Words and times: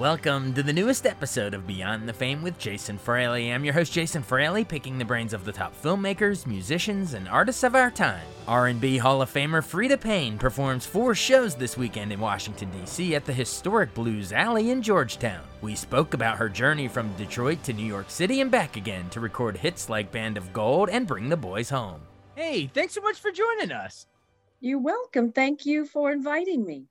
Welcome 0.00 0.54
to 0.54 0.62
the 0.62 0.72
newest 0.72 1.04
episode 1.04 1.52
of 1.52 1.66
Beyond 1.66 2.08
the 2.08 2.14
Fame 2.14 2.40
with 2.40 2.56
Jason 2.56 2.96
Fraley. 2.96 3.52
I'm 3.52 3.66
your 3.66 3.74
host 3.74 3.92
Jason 3.92 4.22
Fraley, 4.22 4.64
picking 4.64 4.96
the 4.96 5.04
brains 5.04 5.34
of 5.34 5.44
the 5.44 5.52
top 5.52 5.74
filmmakers, 5.82 6.46
musicians, 6.46 7.12
and 7.12 7.28
artists 7.28 7.64
of 7.64 7.74
our 7.74 7.90
time. 7.90 8.24
R&B 8.48 8.96
Hall 8.96 9.20
of 9.20 9.30
Famer 9.30 9.60
Freda 9.60 10.00
Payne 10.00 10.38
performs 10.38 10.86
four 10.86 11.14
shows 11.14 11.54
this 11.54 11.76
weekend 11.76 12.14
in 12.14 12.18
Washington 12.18 12.70
D.C. 12.70 13.14
at 13.14 13.26
the 13.26 13.32
historic 13.34 13.92
Blues 13.92 14.32
Alley 14.32 14.70
in 14.70 14.80
Georgetown. 14.80 15.42
We 15.60 15.74
spoke 15.74 16.14
about 16.14 16.38
her 16.38 16.48
journey 16.48 16.88
from 16.88 17.12
Detroit 17.18 17.62
to 17.64 17.74
New 17.74 17.84
York 17.84 18.08
City 18.08 18.40
and 18.40 18.50
back 18.50 18.78
again 18.78 19.10
to 19.10 19.20
record 19.20 19.58
hits 19.58 19.90
like 19.90 20.10
Band 20.10 20.38
of 20.38 20.50
Gold 20.54 20.88
and 20.88 21.06
Bring 21.06 21.28
the 21.28 21.36
Boys 21.36 21.68
Home. 21.68 22.00
Hey, 22.36 22.70
thanks 22.72 22.94
so 22.94 23.02
much 23.02 23.20
for 23.20 23.30
joining 23.30 23.70
us. 23.70 24.06
You're 24.60 24.78
welcome. 24.78 25.30
Thank 25.30 25.66
you 25.66 25.84
for 25.84 26.10
inviting 26.10 26.64
me. 26.64 26.89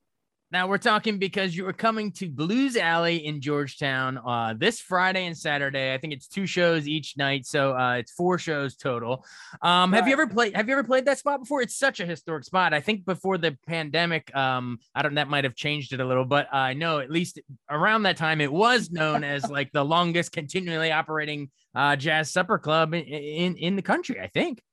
Now 0.52 0.68
we're 0.68 0.80
talking 0.80 1.20
because 1.20 1.56
you 1.56 1.68
are 1.68 1.74
coming 1.74 2.12
to 2.14 2.28
Blues 2.28 2.76
Alley 2.76 3.24
in 3.24 3.40
Georgetown 3.40 4.18
uh, 4.18 4.56
this 4.58 4.82
Friday 4.82 5.28
and 5.28 5.38
Saturday. 5.38 5.94
I 5.94 6.00
think 6.00 6.12
it's 6.12 6.28
two 6.28 6.48
shows 6.48 6.88
each 6.88 7.18
night, 7.18 7.46
so 7.46 7.78
uh, 7.78 7.98
it's 7.98 8.12
four 8.12 8.40
shows 8.40 8.76
total. 8.76 9.26
Um, 9.62 9.92
right. 9.92 10.00
Have 10.00 10.08
you 10.08 10.14
ever 10.14 10.26
played? 10.26 10.56
Have 10.56 10.68
you 10.68 10.74
ever 10.74 10.84
played 10.84 11.06
that 11.06 11.20
spot 11.20 11.42
before? 11.42 11.62
It's 11.62 11.76
such 11.76 12.00
a 12.00 12.06
historic 12.06 12.46
spot. 12.46 12.74
I 12.74 12.82
think 12.82 13.06
before 13.06 13.38
the 13.38 13.60
pandemic, 13.68 14.36
um, 14.36 14.80
I 14.96 15.04
don't. 15.04 15.14
That 15.16 15.30
might 15.30 15.44
have 15.44 15.54
changed 15.54 15.94
it 15.94 16.00
a 16.00 16.06
little, 16.06 16.26
but 16.26 16.52
I 16.52 16.74
know 16.74 16.98
at 16.98 17.12
least 17.12 17.40
around 17.70 18.04
that 18.04 18.18
time 18.18 18.42
it 18.42 18.52
was 18.52 18.90
known 18.90 19.24
as 19.24 19.48
like 19.52 19.72
the 19.72 19.86
longest 19.86 20.32
continually 20.32 20.92
operating 20.92 21.52
uh, 21.76 21.96
jazz 21.96 22.32
supper 22.32 22.58
club 22.58 22.96
in, 22.96 23.04
in 23.04 23.56
in 23.58 23.76
the 23.76 23.84
country. 23.84 24.20
I 24.20 24.28
think. 24.28 24.64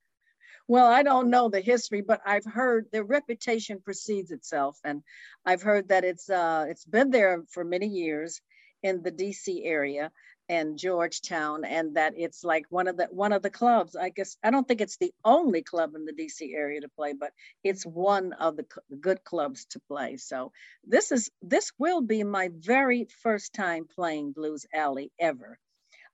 Well, 0.68 0.86
I 0.86 1.02
don't 1.02 1.28
know 1.30 1.48
the 1.50 1.60
history, 1.60 2.00
but 2.00 2.20
I've 2.24 2.44
heard 2.46 2.86
the 2.90 3.04
reputation 3.04 3.80
precedes 3.82 4.30
itself, 4.30 4.78
and 4.82 5.02
I've 5.44 5.62
heard 5.62 5.88
that 5.88 6.04
it's 6.04 6.30
uh, 6.30 6.66
it's 6.68 6.84
been 6.86 7.10
there 7.10 7.42
for 7.50 7.64
many 7.64 7.86
years 7.88 8.40
in 8.82 9.02
the 9.02 9.10
D.C. 9.10 9.62
area 9.64 10.10
and 10.48 10.78
Georgetown, 10.78 11.64
and 11.66 11.96
that 11.96 12.14
it's 12.16 12.42
like 12.44 12.64
one 12.70 12.88
of 12.88 12.96
the 12.96 13.06
one 13.10 13.32
of 13.32 13.42
the 13.42 13.50
clubs. 13.50 13.94
I 13.94 14.08
guess 14.08 14.38
I 14.42 14.50
don't 14.50 14.66
think 14.66 14.80
it's 14.80 14.96
the 14.96 15.12
only 15.24 15.62
club 15.62 15.94
in 15.94 16.06
the 16.06 16.12
D.C. 16.12 16.54
area 16.54 16.80
to 16.80 16.88
play, 16.88 17.12
but 17.12 17.32
it's 17.62 17.84
one 17.84 18.32
of 18.32 18.56
the 18.56 18.66
good 19.00 19.22
clubs 19.22 19.66
to 19.72 19.80
play. 19.86 20.16
So 20.16 20.50
this 20.84 21.12
is 21.12 21.30
this 21.42 21.72
will 21.78 22.00
be 22.00 22.24
my 22.24 22.48
very 22.58 23.06
first 23.22 23.52
time 23.52 23.86
playing 23.94 24.32
Blues 24.32 24.64
Alley 24.74 25.12
ever. 25.20 25.58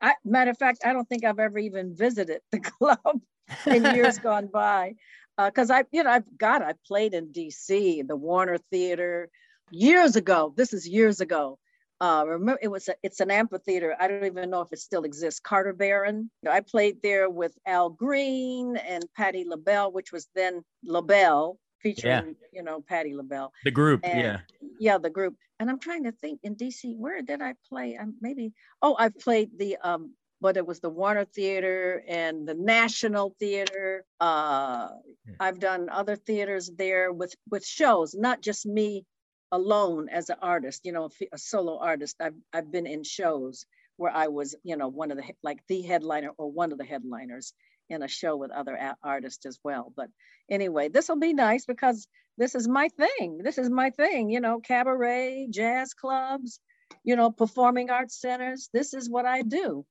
I, 0.00 0.14
matter 0.24 0.50
of 0.52 0.58
fact, 0.58 0.80
I 0.84 0.92
don't 0.92 1.08
think 1.08 1.24
I've 1.24 1.38
ever 1.40 1.58
even 1.58 1.96
visited 1.96 2.40
the 2.52 2.60
club 2.60 3.20
in 3.66 3.84
years 3.94 4.18
gone 4.18 4.48
by. 4.52 4.94
Because 5.36 5.70
uh, 5.70 5.74
I, 5.74 5.84
you 5.92 6.02
know, 6.02 6.10
I've 6.10 6.38
got, 6.38 6.62
I 6.62 6.74
played 6.86 7.14
in 7.14 7.28
DC, 7.28 8.06
the 8.06 8.16
Warner 8.16 8.58
Theater 8.70 9.30
years 9.70 10.16
ago. 10.16 10.52
This 10.56 10.72
is 10.72 10.86
years 10.86 11.20
ago. 11.20 11.58
Uh, 12.00 12.24
remember, 12.26 12.58
it 12.60 12.68
was 12.68 12.88
a, 12.88 12.94
it's 13.04 13.20
an 13.20 13.30
amphitheater. 13.30 13.94
I 13.98 14.08
don't 14.08 14.24
even 14.24 14.50
know 14.50 14.60
if 14.60 14.72
it 14.72 14.80
still 14.80 15.04
exists. 15.04 15.38
Carter 15.38 15.72
Barron. 15.72 16.30
I 16.50 16.60
played 16.60 17.00
there 17.00 17.30
with 17.30 17.56
Al 17.64 17.90
Green 17.90 18.76
and 18.76 19.04
Patti 19.16 19.44
LaBelle, 19.46 19.92
which 19.92 20.10
was 20.10 20.26
then 20.34 20.62
LaBelle, 20.84 21.58
featuring 21.80 22.34
yeah. 22.40 22.48
you 22.52 22.62
know 22.64 22.80
Patti 22.80 23.14
LaBelle. 23.14 23.52
The 23.64 23.70
group, 23.70 24.00
and, 24.02 24.20
yeah, 24.20 24.38
yeah, 24.80 24.98
the 24.98 25.10
group. 25.10 25.36
And 25.60 25.70
I'm 25.70 25.78
trying 25.78 26.02
to 26.02 26.12
think 26.12 26.40
in 26.42 26.56
DC, 26.56 26.96
where 26.96 27.22
did 27.22 27.40
I 27.40 27.54
play? 27.68 27.96
Um, 27.96 28.16
maybe 28.20 28.52
oh, 28.82 28.96
I've 28.98 29.16
played 29.18 29.50
the 29.56 29.76
um, 29.80 30.12
but 30.42 30.56
it 30.56 30.66
was 30.66 30.80
the 30.80 30.90
Warner 30.90 31.24
Theater 31.24 32.02
and 32.08 32.46
the 32.48 32.54
National 32.54 33.34
Theater. 33.38 34.04
Uh, 34.20 34.88
yeah. 35.24 35.34
I've 35.38 35.60
done 35.60 35.88
other 35.88 36.16
theaters 36.16 36.68
there 36.76 37.12
with 37.12 37.32
with 37.48 37.64
shows, 37.64 38.12
not 38.12 38.42
just 38.42 38.66
me 38.66 39.06
alone 39.52 40.08
as 40.08 40.30
an 40.30 40.38
artist. 40.42 40.80
You 40.84 40.92
know, 40.92 41.10
a 41.32 41.38
solo 41.38 41.78
artist. 41.78 42.16
I've 42.20 42.34
I've 42.52 42.72
been 42.72 42.88
in 42.88 43.04
shows 43.04 43.66
where 43.96 44.10
I 44.10 44.26
was, 44.26 44.56
you 44.64 44.76
know, 44.76 44.88
one 44.88 45.12
of 45.12 45.16
the 45.16 45.24
like 45.44 45.60
the 45.68 45.82
headliner 45.82 46.30
or 46.36 46.50
one 46.50 46.72
of 46.72 46.78
the 46.78 46.84
headliners 46.84 47.54
in 47.88 48.02
a 48.02 48.08
show 48.08 48.36
with 48.36 48.50
other 48.50 48.76
artists 49.02 49.46
as 49.46 49.60
well. 49.62 49.92
But 49.96 50.08
anyway, 50.50 50.88
this 50.88 51.08
will 51.08 51.20
be 51.20 51.34
nice 51.34 51.66
because 51.66 52.08
this 52.36 52.56
is 52.56 52.66
my 52.66 52.88
thing. 52.88 53.38
This 53.44 53.58
is 53.58 53.70
my 53.70 53.90
thing. 53.90 54.28
You 54.28 54.40
know, 54.40 54.58
cabaret, 54.58 55.46
jazz 55.50 55.94
clubs, 55.94 56.58
you 57.04 57.14
know, 57.14 57.30
performing 57.30 57.90
arts 57.90 58.20
centers. 58.20 58.68
This 58.72 58.92
is 58.92 59.08
what 59.08 59.24
I 59.24 59.42
do. 59.42 59.86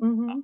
Mm-hmm. 0.00 0.40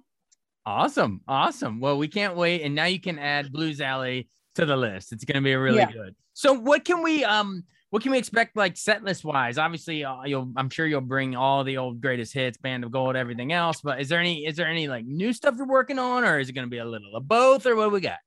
Awesome. 0.65 1.21
Awesome. 1.29 1.81
Well, 1.81 1.99
we 1.99 2.09
can't 2.09 2.37
wait. 2.37 2.63
And 2.63 2.75
now 2.75 2.87
you 2.87 3.01
can 3.01 3.19
add 3.19 3.53
Blues 3.53 3.81
Alley 3.81 4.29
to 4.57 4.67
the 4.67 4.77
list. 4.77 5.13
It's 5.13 5.25
going 5.25 5.37
to 5.37 5.41
be 5.41 5.55
really 5.55 5.79
yeah. 5.79 5.93
good. 5.93 6.15
So 6.33 6.53
what 6.53 6.85
can 6.85 7.03
we, 7.03 7.25
um, 7.25 7.65
what 7.91 8.03
can 8.03 8.11
we 8.13 8.19
expect 8.19 8.57
like 8.57 8.77
set 8.77 9.05
list 9.05 9.25
wise? 9.25 9.59
Obviously, 9.59 10.05
uh, 10.05 10.23
you'll 10.25 10.53
I'm 10.57 10.69
sure 10.69 10.87
you'll 10.87 11.01
bring 11.01 11.37
all 11.37 11.63
the 11.63 11.79
old 11.79 12.01
greatest 12.01 12.35
hits, 12.35 12.59
Band 12.59 12.85
of 12.85 12.91
Gold, 12.91 13.17
everything 13.17 13.53
else. 13.53 13.81
But 13.81 14.01
is 14.01 14.09
there 14.09 14.19
any 14.19 14.45
is 14.45 14.57
there 14.57 14.67
any 14.67 14.89
like 14.89 15.07
new 15.07 15.33
stuff 15.33 15.55
you're 15.57 15.67
working 15.67 15.99
on, 15.99 16.25
or 16.25 16.39
is 16.41 16.49
it 16.49 16.53
going 16.53 16.67
to 16.67 16.71
be 16.71 16.79
a 16.79 16.85
little 16.85 17.15
of 17.15 17.29
both, 17.29 17.65
or 17.65 17.77
what 17.77 17.93
we 17.93 18.01
got? 18.01 18.19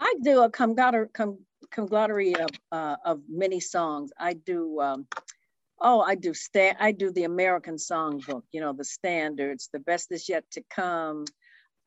I 0.00 0.14
do 0.22 0.42
a 0.42 0.50
conglomerate 0.50 2.40
of 2.40 2.50
uh, 2.72 2.96
of 3.04 3.20
many 3.28 3.60
songs. 3.60 4.10
I 4.18 4.32
do 4.32 4.80
um, 4.80 5.06
Oh, 5.80 6.00
I 6.00 6.14
do 6.14 6.32
stand. 6.34 6.78
I 6.80 6.92
do 6.92 7.12
the 7.12 7.24
American 7.24 7.76
Songbook. 7.76 8.42
You 8.52 8.60
know 8.60 8.72
the 8.72 8.84
standards. 8.84 9.68
The 9.72 9.80
best 9.80 10.12
is 10.12 10.28
yet 10.28 10.44
to 10.52 10.62
come. 10.70 11.26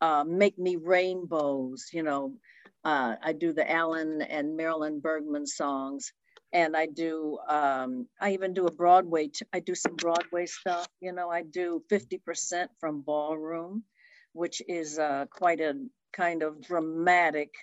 Uh, 0.01 0.23
Make 0.27 0.59
me 0.59 0.77
rainbows. 0.77 1.87
You 1.93 2.03
know, 2.03 2.35
uh, 2.83 3.15
I 3.23 3.33
do 3.33 3.53
the 3.53 3.69
Alan 3.69 4.21
and 4.21 4.57
Marilyn 4.57 4.99
Bergman 4.99 5.47
songs, 5.47 6.13
and 6.53 6.77
I 6.77 6.87
do. 6.87 7.39
Um, 7.49 8.07
I 8.21 8.33
even 8.33 8.53
do 8.53 8.67
a 8.67 8.71
Broadway. 8.71 9.31
I 9.53 9.59
do 9.59 9.75
some 9.75 9.95
Broadway 9.95 10.45
stuff. 10.45 10.87
You 11.01 11.13
know, 11.13 11.29
I 11.29 11.43
do 11.43 11.83
fifty 11.89 12.19
percent 12.19 12.71
from 12.79 13.01
ballroom, 13.01 13.83
which 14.33 14.61
is 14.67 14.99
uh, 14.99 15.25
quite 15.31 15.61
a 15.61 15.73
kind 16.13 16.43
of 16.43 16.61
dramatic 16.61 17.53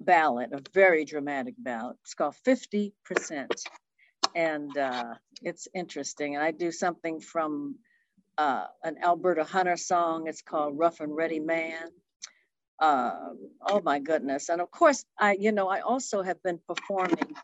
ballad, 0.00 0.52
a 0.52 0.60
very 0.74 1.04
dramatic 1.06 1.54
ballad. 1.58 1.96
It's 2.02 2.14
called 2.14 2.36
fifty 2.44 2.94
percent 3.04 3.52
and 4.34 4.76
uh, 4.76 5.14
it's 5.42 5.68
interesting. 5.74 6.34
And 6.34 6.44
I 6.44 6.50
do 6.50 6.72
something 6.72 7.20
from 7.20 7.76
uh, 8.38 8.66
an 8.82 8.96
Alberta 9.02 9.44
Hunter 9.44 9.76
song. 9.76 10.26
It's 10.26 10.42
called 10.42 10.78
Rough 10.78 11.00
and 11.00 11.14
Ready 11.14 11.40
Man. 11.40 11.88
Uh, 12.80 13.12
oh 13.68 13.80
my 13.82 14.00
goodness. 14.00 14.48
And 14.48 14.60
of 14.60 14.70
course, 14.70 15.04
I, 15.18 15.36
you 15.38 15.52
know, 15.52 15.68
I 15.68 15.80
also 15.80 16.22
have 16.22 16.42
been 16.42 16.58
performing 16.66 17.34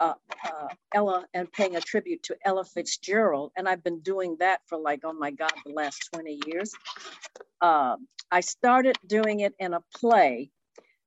uh, 0.00 0.14
uh, 0.44 0.68
Ella 0.94 1.26
and 1.34 1.50
paying 1.50 1.76
a 1.76 1.80
tribute 1.80 2.22
to 2.24 2.36
Ella 2.44 2.64
Fitzgerald. 2.64 3.52
And 3.56 3.68
I've 3.68 3.82
been 3.82 4.00
doing 4.00 4.36
that 4.40 4.60
for 4.66 4.78
like, 4.78 5.00
oh 5.04 5.14
my 5.14 5.30
God, 5.30 5.52
the 5.64 5.72
last 5.72 6.10
20 6.12 6.40
years. 6.46 6.72
Uh, 7.60 7.96
I 8.30 8.40
started 8.40 8.96
doing 9.06 9.40
it 9.40 9.54
in 9.58 9.72
a 9.72 9.80
play 9.96 10.50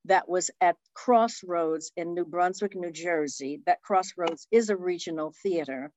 that 0.05 0.27
was 0.27 0.49
at 0.61 0.77
Crossroads 0.93 1.91
in 1.95 2.13
New 2.13 2.25
Brunswick, 2.25 2.75
New 2.75 2.91
Jersey. 2.91 3.61
That 3.65 3.81
Crossroads 3.81 4.47
is 4.51 4.69
a 4.69 4.75
regional 4.75 5.33
theater 5.43 5.91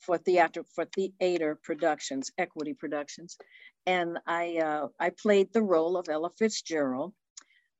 for 0.00 0.18
theater 0.18 0.64
for 0.74 0.84
theater 0.84 1.58
productions, 1.62 2.30
equity 2.36 2.74
productions, 2.74 3.36
and 3.86 4.18
I 4.26 4.58
uh, 4.58 4.88
I 4.98 5.10
played 5.10 5.52
the 5.52 5.62
role 5.62 5.96
of 5.96 6.08
Ella 6.08 6.30
Fitzgerald, 6.36 7.12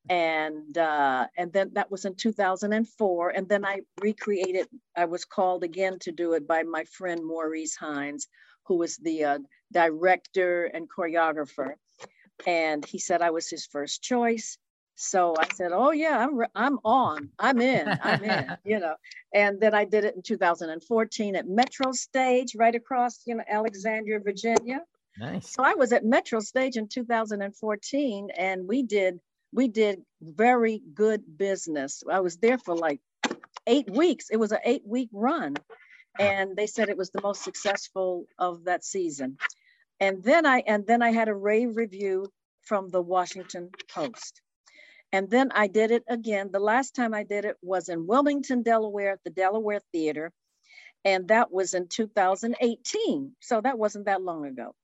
and 0.09 0.77
uh, 0.79 1.27
and 1.37 1.53
then 1.53 1.73
that 1.75 1.91
was 1.91 2.05
in 2.05 2.15
2004, 2.15 3.31
and 3.31 3.49
then 3.49 3.65
I 3.65 3.81
recreated. 4.01 4.69
I 4.97 5.07
was 5.07 5.25
called 5.25 5.65
again 5.65 5.99
to 6.01 6.13
do 6.13 6.35
it 6.35 6.47
by 6.47 6.63
my 6.63 6.85
friend 6.85 7.21
Maurice 7.25 7.75
Hines, 7.75 8.29
who 8.67 8.77
was 8.79 8.97
the 8.97 9.25
uh, 9.25 9.39
director 9.73 10.67
and 10.67 10.89
choreographer, 10.89 11.75
and 12.47 12.85
he 12.85 12.99
said 12.99 13.23
I 13.23 13.31
was 13.31 13.51
his 13.51 13.67
first 13.67 14.03
choice 14.03 14.57
So 14.97 15.35
I 15.39 15.49
said, 15.55 15.73
"Oh 15.73 15.91
yeah, 15.91 16.19
I'm 16.19 16.39
I'm 16.55 16.79
on. 16.85 17.31
I'm 17.39 17.61
in. 17.61 17.89
I'm 18.03 18.23
in." 18.23 18.57
you 18.65 18.79
know. 18.79 18.95
And 19.33 19.61
then 19.61 19.75
I 19.75 19.85
did 19.85 20.05
it 20.05 20.15
in 20.15 20.23
2014 20.23 21.37
at 21.37 21.49
Metro 21.49 21.93
Stage, 21.93 22.55
right 22.57 22.75
across, 22.75 23.21
you 23.27 23.35
know, 23.35 23.45
Alexandria, 23.49 24.21
Virginia. 24.21 24.81
Nice. 25.19 25.51
So 25.51 25.63
I 25.65 25.75
was 25.75 25.93
at 25.93 26.05
Metro 26.05 26.41
Stage 26.41 26.77
in 26.77 26.89
2014, 26.89 28.29
and 28.37 28.69
we 28.69 28.83
did 28.83 29.19
we 29.53 29.69
did 29.69 30.03
very 30.21 30.83
good 30.95 31.23
business. 31.39 32.03
I 32.11 32.21
was 32.21 32.37
there 32.39 32.59
for 32.59 32.77
like 32.77 33.01
eight 33.67 33.89
weeks. 33.91 34.27
It 34.31 34.37
was 34.37 34.53
an 34.53 34.59
eight 34.65 34.83
week 34.87 35.09
run, 35.13 35.55
and 36.19 36.57
they 36.57 36.67
said 36.67 36.89
it 36.89 36.97
was 36.97 37.11
the 37.11 37.23
most 37.23 37.43
successful 37.43 38.27
of 38.39 38.65
that 38.65 38.85
season. 38.85 39.39
And 40.01 40.23
then 40.23 40.47
I 40.47 40.63
and 40.67 40.87
then 40.87 41.03
I 41.03 41.13
had 41.13 41.29
a 41.29 41.35
rave 41.35 41.77
review 41.77 42.27
from 42.63 42.89
the 42.89 43.03
Washington 43.03 43.71
Post. 43.93 44.41
And 45.15 45.31
then 45.31 45.53
I 45.55 45.69
did 45.69 45.93
it 45.93 46.03
again. 46.09 46.51
The 46.51 46.59
last 46.59 46.97
time 46.97 47.15
I 47.15 47.23
did 47.23 47.45
it 47.45 47.57
was 47.63 47.89
in 47.89 48.09
Wilmington, 48.09 48.65
Delaware 48.65 49.13
at 49.13 49.23
the 49.23 49.31
Delaware 49.31 49.79
Theater. 49.93 50.33
And 51.05 51.29
that 51.29 51.53
was 51.53 51.73
in 51.73 51.87
2018. 51.87 53.31
So 53.39 53.61
that 53.61 53.79
wasn't 53.79 54.07
that 54.07 54.23
long 54.23 54.45
ago. 54.45 54.75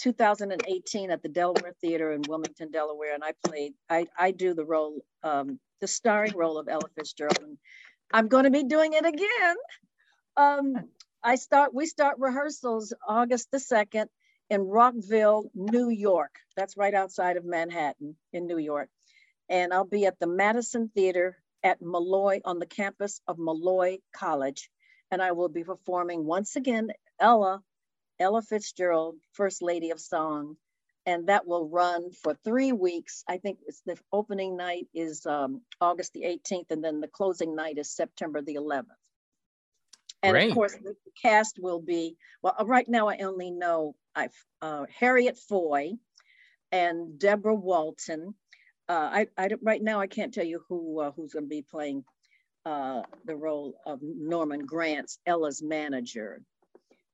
2018 0.00 1.12
at 1.12 1.22
the 1.22 1.28
Delaware 1.28 1.72
Theater 1.80 2.10
in 2.10 2.22
Wilmington, 2.26 2.72
Delaware. 2.72 3.14
And 3.14 3.22
I 3.22 3.34
played, 3.46 3.74
I, 3.88 4.06
I 4.18 4.32
do 4.32 4.54
the 4.54 4.64
role, 4.64 5.04
um, 5.22 5.60
the 5.80 5.86
starring 5.86 6.36
role 6.36 6.58
of 6.58 6.66
Ella 6.68 6.88
Fitzgerald. 6.96 7.38
And 7.38 7.56
I'm 8.12 8.26
going 8.26 8.42
to 8.42 8.50
be 8.50 8.64
doing 8.64 8.92
it 8.92 9.06
again. 9.06 9.56
Um, 10.36 10.74
I 11.22 11.36
start, 11.36 11.72
we 11.72 11.86
start 11.86 12.16
rehearsals 12.18 12.92
August 13.06 13.52
the 13.52 13.58
2nd 13.58 14.06
in 14.50 14.62
Rockville, 14.62 15.48
New 15.54 15.90
York. 15.90 16.34
That's 16.56 16.76
right 16.76 16.92
outside 16.92 17.36
of 17.36 17.44
Manhattan 17.44 18.16
in 18.32 18.48
New 18.48 18.58
York 18.58 18.88
and 19.48 19.72
I'll 19.72 19.84
be 19.84 20.06
at 20.06 20.18
the 20.18 20.26
Madison 20.26 20.90
Theater 20.94 21.36
at 21.62 21.82
Molloy 21.82 22.40
on 22.44 22.58
the 22.58 22.66
campus 22.66 23.20
of 23.26 23.38
Molloy 23.38 23.98
College. 24.14 24.70
And 25.10 25.22
I 25.22 25.32
will 25.32 25.48
be 25.48 25.64
performing 25.64 26.24
once 26.24 26.56
again 26.56 26.90
Ella, 27.20 27.62
Ella 28.18 28.42
Fitzgerald, 28.42 29.16
First 29.32 29.62
Lady 29.62 29.90
of 29.90 30.00
Song. 30.00 30.56
And 31.04 31.28
that 31.28 31.46
will 31.46 31.68
run 31.68 32.10
for 32.10 32.34
three 32.34 32.72
weeks. 32.72 33.22
I 33.28 33.38
think 33.38 33.58
it's 33.66 33.80
the 33.86 33.96
opening 34.12 34.56
night 34.56 34.88
is 34.92 35.24
um, 35.24 35.62
August 35.80 36.12
the 36.14 36.22
18th, 36.22 36.70
and 36.70 36.82
then 36.82 37.00
the 37.00 37.06
closing 37.06 37.54
night 37.54 37.78
is 37.78 37.94
September 37.94 38.42
the 38.42 38.56
11th. 38.56 38.86
And 40.24 40.32
Great. 40.32 40.48
of 40.48 40.54
course, 40.54 40.74
the 40.74 40.96
cast 41.22 41.60
will 41.60 41.80
be 41.80 42.16
well. 42.42 42.56
Right 42.64 42.88
now, 42.88 43.08
I 43.08 43.18
only 43.18 43.52
know 43.52 43.94
I've 44.16 44.34
uh, 44.60 44.86
Harriet 44.98 45.38
Foy 45.48 45.92
and 46.72 47.18
Deborah 47.18 47.54
Walton 47.54 48.34
uh, 48.88 49.10
I, 49.12 49.26
I 49.36 49.48
right 49.62 49.82
now 49.82 50.00
I 50.00 50.06
can't 50.06 50.32
tell 50.32 50.44
you 50.44 50.62
who 50.68 51.00
uh, 51.00 51.10
who's 51.12 51.32
going 51.32 51.44
to 51.44 51.48
be 51.48 51.62
playing 51.62 52.04
uh, 52.64 53.02
the 53.24 53.36
role 53.36 53.74
of 53.86 54.00
Norman 54.02 54.66
Granz 54.66 55.18
Ella's 55.26 55.62
manager. 55.62 56.42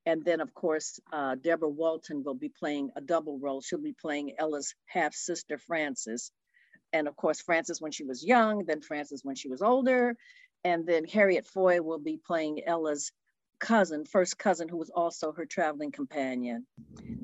And 0.04 0.24
then, 0.24 0.40
of 0.40 0.52
course, 0.54 0.98
uh, 1.12 1.36
Deborah 1.36 1.68
Walton 1.68 2.24
will 2.24 2.34
be 2.34 2.48
playing 2.48 2.90
a 2.96 3.00
double 3.00 3.38
role. 3.38 3.60
She'll 3.60 3.78
be 3.78 3.94
playing 4.00 4.32
Ella's 4.38 4.74
half 4.86 5.14
sister, 5.14 5.58
Frances. 5.58 6.32
And 6.92 7.06
of 7.06 7.16
course, 7.16 7.40
Frances 7.40 7.80
when 7.80 7.92
she 7.92 8.04
was 8.04 8.24
young, 8.24 8.64
then 8.64 8.80
Frances 8.80 9.24
when 9.24 9.36
she 9.36 9.48
was 9.48 9.62
older. 9.62 10.16
And 10.64 10.86
then 10.86 11.04
Harriet 11.04 11.46
Foy 11.46 11.80
will 11.80 11.98
be 11.98 12.18
playing 12.26 12.62
Ella's 12.66 13.12
cousin, 13.60 14.04
first 14.04 14.38
cousin, 14.38 14.68
who 14.68 14.76
was 14.76 14.90
also 14.90 15.32
her 15.32 15.46
traveling 15.46 15.92
companion. 15.92 16.66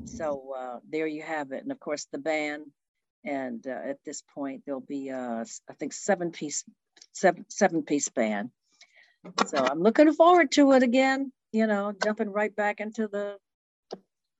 So 0.04 0.54
uh, 0.56 0.78
there 0.88 1.06
you 1.06 1.22
have 1.22 1.50
it. 1.52 1.62
And 1.62 1.72
of 1.72 1.80
course, 1.80 2.06
the 2.12 2.18
band 2.18 2.62
and 3.24 3.66
uh, 3.66 3.70
at 3.70 3.98
this 4.04 4.22
point 4.34 4.62
there'll 4.64 4.80
be 4.80 5.10
uh, 5.10 5.44
I 5.68 5.72
think 5.78 5.92
seven 5.92 6.30
piece 6.30 6.64
seven 7.12 7.44
seven 7.48 7.82
piece 7.82 8.08
band. 8.08 8.50
So 9.46 9.58
I'm 9.58 9.80
looking 9.80 10.12
forward 10.12 10.52
to 10.52 10.72
it 10.72 10.82
again. 10.82 11.32
You 11.52 11.66
know, 11.66 11.92
jumping 12.02 12.30
right 12.30 12.54
back 12.54 12.80
into 12.80 13.08
the 13.08 13.36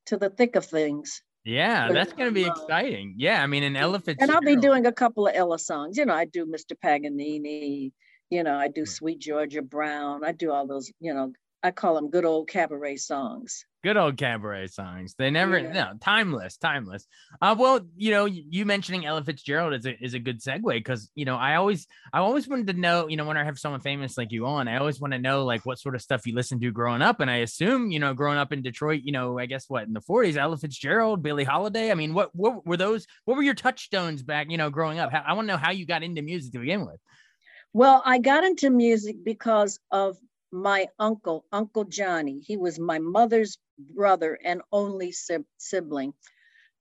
to 0.06 0.16
the 0.16 0.30
thick 0.30 0.56
of 0.56 0.64
things. 0.64 1.22
Yeah, 1.44 1.92
that's 1.92 2.12
going 2.12 2.28
to 2.28 2.34
be 2.34 2.44
uh, 2.44 2.52
exciting. 2.52 3.14
Yeah, 3.16 3.42
I 3.42 3.46
mean, 3.46 3.62
an 3.62 3.76
elephant. 3.76 4.19
And 4.20 4.30
I'll 4.30 4.40
be 4.40 4.56
doing 4.56 4.86
a 4.86 4.92
couple 4.92 5.26
of 5.26 5.34
Ella 5.34 5.58
songs. 5.58 5.96
You 5.96 6.04
know, 6.04 6.14
I 6.14 6.26
do 6.26 6.44
Mr. 6.44 6.72
Paganini. 6.82 7.92
You 8.30 8.42
know, 8.42 8.54
I 8.54 8.69
do 8.69 8.84
Sweet 8.84 9.20
Georgia 9.20 9.62
Brown. 9.62 10.25
I 10.25 10.32
do 10.32 10.52
all 10.52 10.66
those. 10.66 10.92
You 11.00 11.14
know, 11.14 11.32
I 11.62 11.72
call 11.72 11.94
them 11.94 12.10
good 12.10 12.25
old 12.25 12.49
cabaret 12.49 12.96
songs. 12.96 13.64
Good 13.82 13.96
old 13.96 14.16
cabaret 14.16 14.69
songs. 14.69 15.14
They 15.19 15.31
never, 15.31 15.58
yeah. 15.58 15.72
no, 15.72 15.93
timeless, 16.00 16.56
timeless. 16.56 17.06
Uh, 17.40 17.55
well, 17.58 17.81
you 17.96 18.10
know, 18.10 18.26
you 18.26 18.64
mentioning 18.64 19.06
Ella 19.06 19.25
Fitzgerald 19.25 19.75
is 19.75 19.87
a, 19.87 20.05
is 20.05 20.14
a 20.14 20.19
good 20.19 20.40
segue 20.40 20.62
because, 20.69 21.10
you 21.14 21.25
know, 21.25 21.37
I 21.37 21.56
always, 21.56 21.87
I 22.12 22.19
always 22.19 22.49
wanted 22.49 22.69
to 22.69 22.72
know, 22.75 23.08
you 23.08 23.16
know, 23.16 23.25
when 23.25 23.37
I 23.37 23.44
have 23.44 23.58
someone 23.58 23.81
famous 23.81 24.16
like 24.16 24.31
you 24.31 24.46
on, 24.46 24.69
I 24.69 24.78
always 24.78 25.00
want 25.00 25.12
to 25.12 25.19
know 25.19 25.44
like 25.44 25.64
what 25.64 25.78
sort 25.78 25.94
of 25.94 26.02
stuff 26.02 26.26
you 26.26 26.34
listened 26.34 26.60
to 26.60 26.70
growing 26.70 27.02
up. 27.02 27.20
And 27.20 27.31
I 27.31 27.37
assume, 27.37 27.90
you 27.90 27.99
know, 27.99 28.14
growing 28.14 28.38
up 28.38 28.52
in 28.52 28.62
Detroit, 28.62 29.02
you 29.04 29.12
know, 29.12 29.38
I 29.38 29.46
guess 29.46 29.69
what 29.69 29.84
in 29.84 29.93
the 29.93 30.00
40s, 30.00 30.37
Ella 30.37 30.56
Fitzgerald, 30.56 31.22
Billie 31.22 31.44
Holiday. 31.44 31.90
I 31.90 31.94
mean, 31.94 32.14
what, 32.14 32.34
what 32.34 32.66
were 32.66 32.76
those, 32.76 33.06
what 33.25 33.37
were 33.37 33.43
your 33.43 33.54
touchstones 33.54 34.22
back, 34.22 34.50
you 34.50 34.58
know, 34.58 34.70
growing 34.70 34.99
up? 34.99 35.12
I 35.12 35.32
want 35.34 35.46
to 35.46 35.52
know 35.54 35.58
how 35.58 35.70
you 35.70 35.87
got 35.87 36.02
into 36.02 36.22
music 36.22 36.52
to 36.52 36.61
begin 36.61 36.84
with. 36.84 37.00
Well, 37.72 38.02
I 38.04 38.19
got 38.19 38.44
into 38.44 38.70
music 38.70 39.16
because 39.25 39.78
of 39.90 40.16
my 40.53 40.89
uncle, 40.99 41.45
Uncle 41.53 41.85
Johnny. 41.85 42.41
He 42.41 42.56
was 42.56 42.79
my 42.79 42.99
mother's 42.99 43.59
brother 43.79 44.39
and 44.45 44.62
only 44.73 45.12
sibling. 45.59 46.15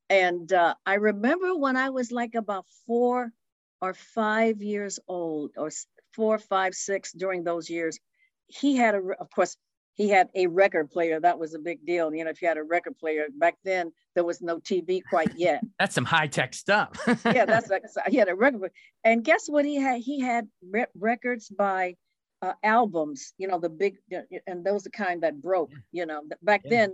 And 0.10 0.52
uh, 0.54 0.76
I 0.86 0.96
remember 0.96 1.56
when 1.56 1.76
I 1.76 1.90
was 1.90 2.12
like 2.12 2.36
about 2.36 2.66
four 2.86 3.32
or 3.82 3.94
five 3.94 4.62
years 4.62 5.00
old, 5.08 5.52
or 5.58 5.70
four, 6.14 6.38
five, 6.40 6.74
six 6.74 7.12
during 7.12 7.44
those 7.44 7.70
years, 7.70 8.00
he 8.48 8.76
had 8.76 8.96
a, 8.96 9.02
of 9.20 9.30
course, 9.30 9.58
he 9.94 10.10
had 10.10 10.30
a 10.36 10.48
record 10.48 10.90
player. 10.92 11.20
That 11.20 11.40
was 11.40 11.56
a 11.56 11.60
big 11.60 11.86
deal. 11.86 12.14
You 12.14 12.24
know, 12.24 12.30
if 12.30 12.42
you 12.42 12.48
had 12.48 12.58
a 12.58 12.64
record 12.64 12.98
player 13.00 13.26
back 13.36 13.56
then, 13.66 13.92
there 14.16 14.24
was 14.24 14.42
no 14.42 14.60
TV 14.60 15.02
quite 15.10 15.36
yet. 15.36 15.62
that's 15.80 15.96
some 15.96 16.06
high 16.06 16.28
tech 16.28 16.54
stuff. 16.54 16.92
yeah, 17.26 17.46
that's 17.46 17.70
like 17.70 17.84
he 18.08 18.18
had 18.18 18.30
a 18.30 18.36
record. 18.36 18.72
And 19.04 19.24
guess 19.24 19.48
what? 19.48 19.66
He 19.66 19.76
had 19.76 20.02
he 20.02 20.22
had 20.22 20.48
re- 20.72 20.86
records 20.96 21.50
by 21.50 21.96
uh, 22.42 22.54
albums, 22.64 23.34
you 23.38 23.48
know, 23.48 23.60
the 23.60 23.70
big, 23.70 23.98
and 24.46 24.66
those 24.66 24.86
are 24.86 24.92
kind 24.92 25.24
that 25.24 25.42
broke, 25.42 25.72
you 25.92 26.06
know, 26.06 26.22
back 26.42 26.62
yeah. 26.66 26.70
then, 26.70 26.94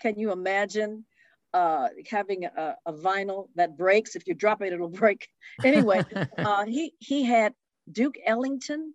can 0.00 0.18
you 0.18 0.32
imagine 0.32 1.04
uh, 1.52 1.88
having 2.10 2.44
a, 2.44 2.76
a, 2.86 2.92
vinyl 2.92 3.48
that 3.54 3.76
breaks? 3.76 4.16
If 4.16 4.26
you 4.26 4.34
drop 4.34 4.62
it, 4.62 4.72
it'll 4.72 4.88
break. 4.88 5.28
Anyway, 5.64 6.02
uh, 6.38 6.64
he, 6.64 6.92
he 6.98 7.24
had 7.24 7.54
Duke 7.90 8.16
Ellington 8.24 8.94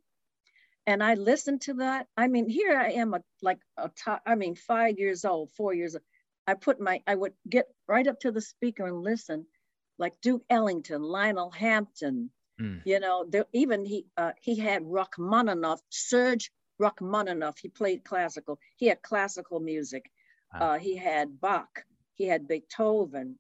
and 0.90 1.04
I 1.04 1.14
listened 1.14 1.62
to 1.62 1.76
that. 1.76 2.08
I 2.18 2.28
mean, 2.28 2.50
here 2.50 2.76
I 2.76 2.94
am, 2.94 3.14
a, 3.14 3.22
like 3.44 3.60
a 3.78 3.90
top, 3.90 4.24
I 4.26 4.34
mean, 4.34 4.56
five 4.56 4.98
years 4.98 5.24
old, 5.24 5.52
four 5.52 5.74
years 5.74 5.96
old. 5.96 6.04
I 6.48 6.56
put 6.56 6.82
my, 6.82 7.02
I 7.06 7.14
would 7.14 7.34
get 7.48 7.68
right 7.88 8.08
up 8.08 8.20
to 8.22 8.32
the 8.32 8.42
speaker 8.42 8.88
and 8.88 9.04
listen, 9.04 9.46
like 10.00 10.20
Duke 10.22 10.42
Ellington, 10.50 11.04
Lionel 11.04 11.52
Hampton, 11.52 12.32
Mm. 12.60 12.82
You 12.86 13.00
know, 13.00 13.26
there, 13.28 13.46
even 13.54 13.86
he 13.86 14.06
uh, 14.18 14.32
he 14.42 14.56
had 14.56 14.84
Rachmaninoff, 14.84 15.82
Serge 15.90 16.52
Rachmaninoff. 16.80 17.58
He 17.60 17.70
played 17.70 18.04
classical. 18.04 18.60
He 18.78 18.88
had 18.88 19.02
classical 19.02 19.60
music. 19.60 20.10
Uh, 20.54 20.78
he 20.80 20.96
had 20.96 21.40
Bach. 21.40 21.86
He 22.16 22.26
had 22.26 22.48
Beethoven. 22.48 23.38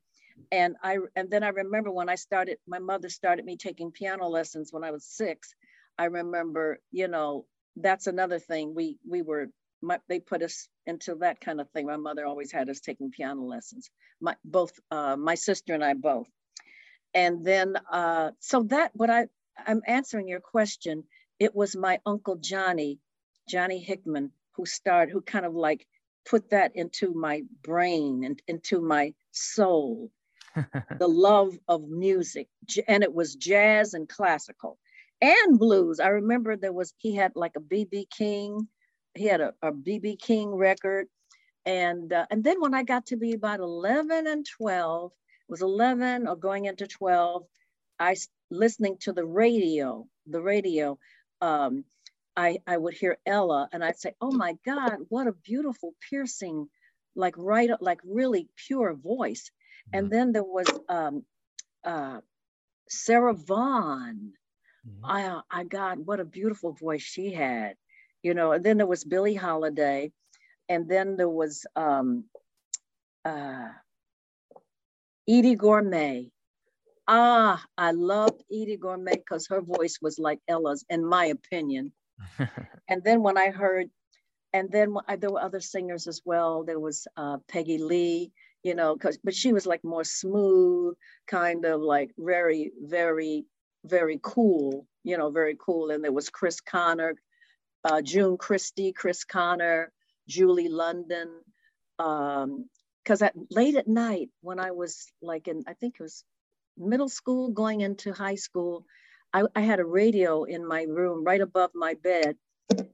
And 0.51 0.77
I 0.81 0.99
and 1.15 1.29
then 1.29 1.43
I 1.43 1.49
remember 1.49 1.91
when 1.91 2.09
I 2.09 2.15
started, 2.15 2.57
my 2.67 2.79
mother 2.79 3.09
started 3.09 3.45
me 3.45 3.57
taking 3.57 3.91
piano 3.91 4.27
lessons 4.27 4.71
when 4.71 4.83
I 4.83 4.91
was 4.91 5.05
six. 5.05 5.53
I 5.97 6.05
remember, 6.05 6.79
you 6.91 7.07
know, 7.07 7.45
that's 7.75 8.07
another 8.07 8.39
thing. 8.39 8.73
We 8.73 8.97
we 9.07 9.21
were 9.21 9.47
my, 9.81 9.99
they 10.07 10.19
put 10.19 10.41
us 10.41 10.67
into 10.85 11.15
that 11.15 11.41
kind 11.41 11.59
of 11.59 11.69
thing. 11.71 11.87
My 11.87 11.97
mother 11.97 12.25
always 12.25 12.51
had 12.51 12.69
us 12.69 12.79
taking 12.79 13.11
piano 13.11 13.41
lessons. 13.41 13.89
My 14.21 14.35
both 14.45 14.71
uh, 14.91 15.17
my 15.17 15.35
sister 15.35 15.73
and 15.73 15.83
I 15.83 15.93
both 15.93 16.27
and 17.13 17.45
then 17.45 17.75
uh, 17.91 18.31
so 18.39 18.63
that 18.63 18.91
what 18.93 19.09
I 19.09 19.27
I'm 19.65 19.81
answering 19.87 20.27
your 20.27 20.39
question. 20.39 21.03
It 21.39 21.55
was 21.55 21.75
my 21.75 21.99
uncle 22.05 22.35
Johnny, 22.35 22.99
Johnny 23.47 23.79
Hickman, 23.79 24.31
who 24.53 24.65
started, 24.65 25.11
who 25.11 25.21
kind 25.21 25.45
of 25.45 25.53
like 25.55 25.87
put 26.25 26.49
that 26.49 26.75
into 26.75 27.13
my 27.13 27.43
brain 27.63 28.23
and 28.23 28.41
into 28.47 28.81
my 28.81 29.13
soul, 29.31 30.11
the 30.55 31.07
love 31.07 31.57
of 31.67 31.87
music, 31.87 32.47
and 32.87 33.03
it 33.03 33.13
was 33.13 33.35
jazz 33.35 33.93
and 33.93 34.07
classical 34.09 34.77
and 35.21 35.59
blues. 35.59 35.99
I 35.99 36.09
remember 36.09 36.55
there 36.55 36.73
was 36.73 36.93
he 36.97 37.15
had 37.15 37.33
like 37.35 37.55
a 37.55 37.61
BB 37.61 38.09
King, 38.09 38.67
he 39.15 39.25
had 39.25 39.41
a, 39.41 39.53
a 39.61 39.71
BB 39.71 40.19
King 40.19 40.49
record, 40.49 41.07
and 41.65 42.11
uh, 42.11 42.25
and 42.29 42.43
then 42.43 42.59
when 42.59 42.73
I 42.73 42.83
got 42.83 43.07
to 43.07 43.17
be 43.17 43.33
about 43.33 43.59
11 43.59 44.27
and 44.27 44.45
12, 44.45 45.11
was 45.49 45.61
11 45.61 46.27
or 46.27 46.35
going 46.35 46.65
into 46.65 46.87
12, 46.87 47.43
I 47.99 48.15
listening 48.49 48.97
to 49.01 49.13
the 49.13 49.25
radio, 49.25 50.07
the 50.27 50.41
radio, 50.41 50.97
um, 51.41 51.83
I, 52.35 52.59
I 52.65 52.77
would 52.77 52.93
hear 52.93 53.17
Ella 53.25 53.67
and 53.73 53.83
I'd 53.83 53.99
say, 53.99 54.13
oh 54.21 54.31
my 54.31 54.55
God, 54.65 54.99
what 55.09 55.27
a 55.27 55.33
beautiful, 55.33 55.93
piercing, 56.09 56.69
like 57.15 57.35
right, 57.37 57.69
like 57.81 57.99
really 58.05 58.47
pure 58.55 58.93
voice. 58.93 59.51
And 59.91 60.05
mm-hmm. 60.05 60.15
then 60.15 60.31
there 60.31 60.43
was 60.43 60.67
um, 60.87 61.25
uh, 61.83 62.21
Sarah 62.87 63.33
Vaughan. 63.33 64.33
Mm-hmm. 64.87 65.05
I, 65.05 65.41
I 65.51 65.63
God, 65.65 66.05
what 66.05 66.19
a 66.19 66.25
beautiful 66.25 66.71
voice 66.71 67.01
she 67.01 67.33
had, 67.33 67.75
you 68.23 68.33
know. 68.33 68.53
And 68.53 68.63
then 68.63 68.77
there 68.77 68.87
was 68.87 69.03
Billie 69.03 69.35
Holiday, 69.35 70.11
and 70.69 70.87
then 70.87 71.17
there 71.17 71.29
was 71.29 71.65
um, 71.75 72.25
uh, 73.25 73.67
Eydie 75.29 75.57
Gormé. 75.57 76.31
Ah, 77.07 77.63
I 77.77 77.91
loved 77.91 78.43
Eydie 78.51 78.79
Gormé 78.79 79.11
because 79.11 79.47
her 79.47 79.61
voice 79.61 79.99
was 80.01 80.17
like 80.17 80.39
Ella's, 80.47 80.83
in 80.89 81.05
my 81.05 81.25
opinion. 81.25 81.91
and 82.89 83.03
then 83.03 83.21
when 83.21 83.37
I 83.37 83.51
heard, 83.51 83.91
and 84.53 84.71
then 84.71 84.95
I, 85.07 85.17
there 85.17 85.29
were 85.29 85.41
other 85.41 85.59
singers 85.59 86.07
as 86.07 86.21
well. 86.25 86.63
There 86.63 86.79
was 86.79 87.07
uh, 87.15 87.37
Peggy 87.47 87.77
Lee, 87.77 88.31
you 88.63 88.73
know, 88.73 88.95
because 88.95 89.19
but 89.23 89.35
she 89.35 89.53
was 89.53 89.67
like 89.67 89.83
more 89.83 90.03
smooth, 90.03 90.95
kind 91.27 91.63
of 91.63 91.79
like 91.81 92.09
very, 92.17 92.71
very, 92.81 93.45
very 93.85 94.19
cool, 94.23 94.87
you 95.03 95.15
know, 95.15 95.29
very 95.29 95.55
cool. 95.63 95.91
And 95.91 96.03
there 96.03 96.11
was 96.11 96.29
Chris 96.29 96.59
Connor, 96.59 97.13
uh, 97.83 98.01
June 98.01 98.37
Christy, 98.37 98.93
Chris 98.93 99.25
Connor, 99.25 99.91
Julie 100.27 100.69
London. 100.69 101.29
Um, 101.99 102.65
because 103.09 103.23
at 103.23 103.33
late 103.49 103.75
at 103.75 103.87
night 103.87 104.29
when 104.41 104.59
I 104.59 104.69
was 104.69 105.07
like 105.19 105.47
in, 105.47 105.63
I 105.65 105.73
think 105.73 105.95
it 105.95 106.03
was 106.03 106.23
middle 106.77 107.09
school 107.09 107.49
going 107.49 107.81
into 107.81 108.13
high 108.13 108.35
school, 108.35 108.85
I, 109.33 109.45
I 109.55 109.61
had 109.61 109.79
a 109.79 109.85
radio 109.85 110.43
in 110.43 110.67
my 110.67 110.83
room 110.83 111.23
right 111.23 111.41
above 111.41 111.71
my 111.73 111.95
bed, 111.95 112.35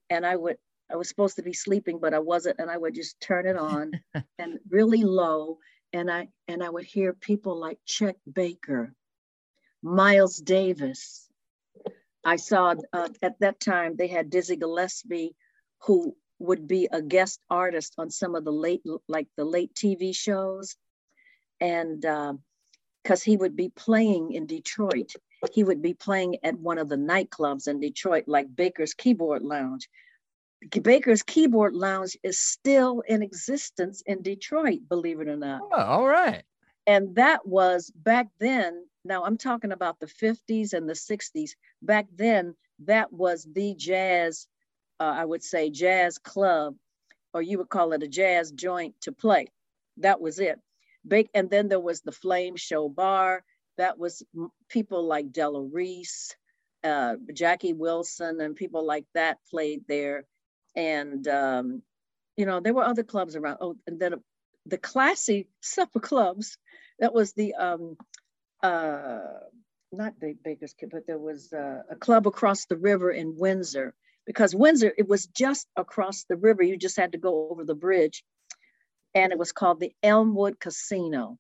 and 0.10 0.25
I 0.25 0.38
would 0.38 0.55
I 0.89 0.95
was 0.95 1.10
supposed 1.10 1.36
to 1.36 1.43
be 1.43 1.51
sleeping, 1.51 2.00
but 2.00 2.13
I 2.13 2.19
wasn't, 2.19 2.60
and 2.60 2.72
I 2.72 2.77
would 2.77 2.95
just 2.95 3.19
turn 3.19 3.45
it 3.45 3.57
on 3.57 3.91
and 4.39 4.57
really 4.69 5.03
low, 5.03 5.57
and 5.91 6.10
I 6.10 6.29
and 6.48 6.63
I 6.63 6.69
would 6.69 6.86
hear 6.86 7.12
people 7.12 7.60
like 7.60 7.79
Chet 7.86 8.15
Baker, 8.31 8.93
Miles 9.84 10.38
Davis. 10.38 11.27
I 12.24 12.38
saw 12.38 12.75
uh, 12.93 13.10
at 13.22 13.38
that 13.41 13.60
time 13.60 13.98
they 13.98 14.07
had 14.07 14.29
Dizzy 14.29 14.55
Gillespie, 14.55 15.36
who 15.81 16.15
would 16.39 16.68
be 16.68 16.88
a 16.92 17.01
guest 17.01 17.39
artist 17.50 17.94
on 17.98 18.10
some 18.10 18.36
of 18.36 18.44
the 18.44 18.51
late 18.51 18.82
like 19.08 19.27
the 19.38 19.46
late 19.46 19.74
TV 19.74 20.15
shows, 20.15 20.75
and 21.60 22.01
because 22.01 23.22
uh, 23.22 23.25
he 23.25 23.38
would 23.38 23.56
be 23.56 23.70
playing 23.70 24.34
in 24.34 24.46
Detroit, 24.46 25.13
he 25.51 25.63
would 25.63 25.82
be 25.82 25.94
playing 25.94 26.38
at 26.44 26.58
one 26.58 26.77
of 26.77 26.89
the 26.89 26.98
nightclubs 26.98 27.68
in 27.68 27.80
Detroit, 27.80 28.25
like 28.27 28.54
Baker's 28.54 28.94
Keyboard 28.94 29.44
Lounge. 29.44 29.89
Baker's 30.82 31.24
Keyboard 31.24 31.75
Lounge 31.75 32.18
is 32.24 32.39
still 32.39 33.01
in 33.08 33.22
existence 33.22 34.01
in 34.06 34.22
Detroit, 34.22 34.80
believe 34.89 35.20
it 35.20 35.27
or 35.27 35.36
not. 35.36 35.62
Oh, 35.72 35.82
all 35.82 36.08
right. 36.08 36.44
And 36.88 37.15
that 37.15 37.48
was 37.48 37.92
back 37.92 38.27
then. 38.39 38.86
Now 39.04 39.24
I'm 39.24 39.38
talking 39.38 39.72
about 39.72 40.00
the 40.00 40.08
50s 40.08 40.74
and 40.74 40.89
the 40.89 40.94
60s. 40.94 41.51
Back 41.82 42.08
then, 42.15 42.56
that 42.86 43.13
was 43.13 43.48
the 43.51 43.75
jazz, 43.75 44.48
uh, 44.99 45.03
I 45.17 45.25
would 45.25 45.43
say, 45.43 45.69
jazz 45.69 46.17
club, 46.17 46.75
or 47.33 47.41
you 47.41 47.57
would 47.59 47.69
call 47.69 47.93
it 47.93 48.03
a 48.03 48.07
jazz 48.07 48.51
joint 48.51 48.95
to 49.01 49.11
play. 49.11 49.47
That 49.97 50.21
was 50.21 50.39
it. 50.39 50.59
And 51.33 51.49
then 51.49 51.69
there 51.69 51.79
was 51.79 52.01
the 52.01 52.11
Flame 52.11 52.55
Show 52.55 52.89
Bar. 52.89 53.43
That 53.77 53.99
was 53.99 54.23
people 54.69 55.05
like 55.05 55.31
Della 55.31 55.61
Reese, 55.61 56.35
uh, 56.83 57.15
Jackie 57.33 57.73
Wilson, 57.73 58.41
and 58.41 58.55
people 58.55 58.85
like 58.85 59.05
that 59.13 59.39
played 59.49 59.83
there 59.87 60.25
and 60.75 61.27
um, 61.27 61.81
you 62.37 62.45
know 62.45 62.59
there 62.59 62.73
were 62.73 62.83
other 62.83 63.03
clubs 63.03 63.35
around. 63.35 63.57
Oh, 63.61 63.77
and 63.87 63.99
then 63.99 64.15
the 64.65 64.77
classy 64.77 65.47
supper 65.61 65.99
clubs. 65.99 66.57
That 66.99 67.13
was 67.13 67.33
the 67.33 67.55
um, 67.55 67.97
uh, 68.63 69.19
not 69.91 70.19
the 70.19 70.35
Baker's 70.43 70.73
Kid, 70.73 70.89
but 70.91 71.07
there 71.07 71.19
was 71.19 71.51
uh, 71.53 71.83
a 71.89 71.95
club 71.95 72.27
across 72.27 72.65
the 72.65 72.77
river 72.77 73.11
in 73.11 73.37
Windsor 73.37 73.93
because 74.25 74.55
Windsor 74.55 74.94
it 74.98 75.08
was 75.08 75.27
just 75.27 75.67
across 75.75 76.24
the 76.24 76.36
river. 76.36 76.63
You 76.63 76.77
just 76.77 76.98
had 76.98 77.13
to 77.13 77.17
go 77.17 77.50
over 77.50 77.63
the 77.63 77.75
bridge, 77.75 78.24
and 79.13 79.32
it 79.32 79.39
was 79.39 79.51
called 79.51 79.79
the 79.79 79.94
Elmwood 80.03 80.60
Casino, 80.60 81.38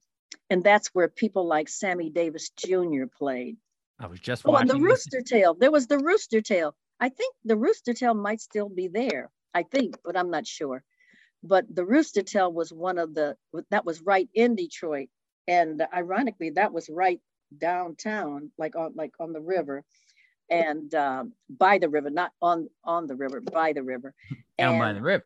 and 0.49 0.63
that's 0.63 0.89
where 0.89 1.07
people 1.07 1.47
like 1.47 1.69
Sammy 1.69 2.09
Davis 2.09 2.49
Jr. 2.57 3.05
played. 3.17 3.57
I 3.99 4.07
was 4.07 4.19
just 4.19 4.43
oh, 4.45 4.51
watching. 4.51 4.71
Oh, 4.71 4.73
the 4.73 4.79
Rooster 4.79 5.21
Tail. 5.21 5.53
There 5.53 5.71
was 5.71 5.87
the 5.87 5.99
Rooster 5.99 6.41
Tail. 6.41 6.75
I 6.99 7.09
think 7.09 7.33
the 7.43 7.57
Rooster 7.57 7.93
Tail 7.93 8.13
might 8.13 8.41
still 8.41 8.69
be 8.69 8.87
there. 8.87 9.31
I 9.53 9.63
think, 9.63 9.97
but 10.03 10.17
I'm 10.17 10.31
not 10.31 10.45
sure. 10.45 10.83
But 11.41 11.73
the 11.73 11.85
Rooster 11.85 12.23
Tail 12.23 12.51
was 12.51 12.73
one 12.73 12.97
of 12.97 13.13
the 13.13 13.37
that 13.71 13.85
was 13.85 14.01
right 14.01 14.29
in 14.33 14.55
Detroit, 14.55 15.09
and 15.47 15.81
ironically, 15.93 16.51
that 16.51 16.73
was 16.73 16.89
right 16.89 17.19
downtown, 17.57 18.51
like 18.57 18.75
on 18.75 18.93
like 18.95 19.11
on 19.19 19.31
the 19.31 19.41
river, 19.41 19.83
and 20.49 20.93
um, 20.95 21.33
by 21.49 21.77
the 21.77 21.89
river, 21.89 22.09
not 22.09 22.31
on 22.41 22.69
on 22.83 23.07
the 23.07 23.15
river, 23.15 23.41
by 23.41 23.73
the 23.73 23.83
river. 23.83 24.13
Down 24.57 24.73
and, 24.73 24.79
by 24.79 24.93
the 24.93 25.01
river. 25.01 25.25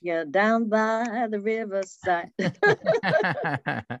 Yeah, 0.00 0.24
down 0.28 0.68
by 0.68 1.28
the 1.30 1.38
riverside. 1.38 2.32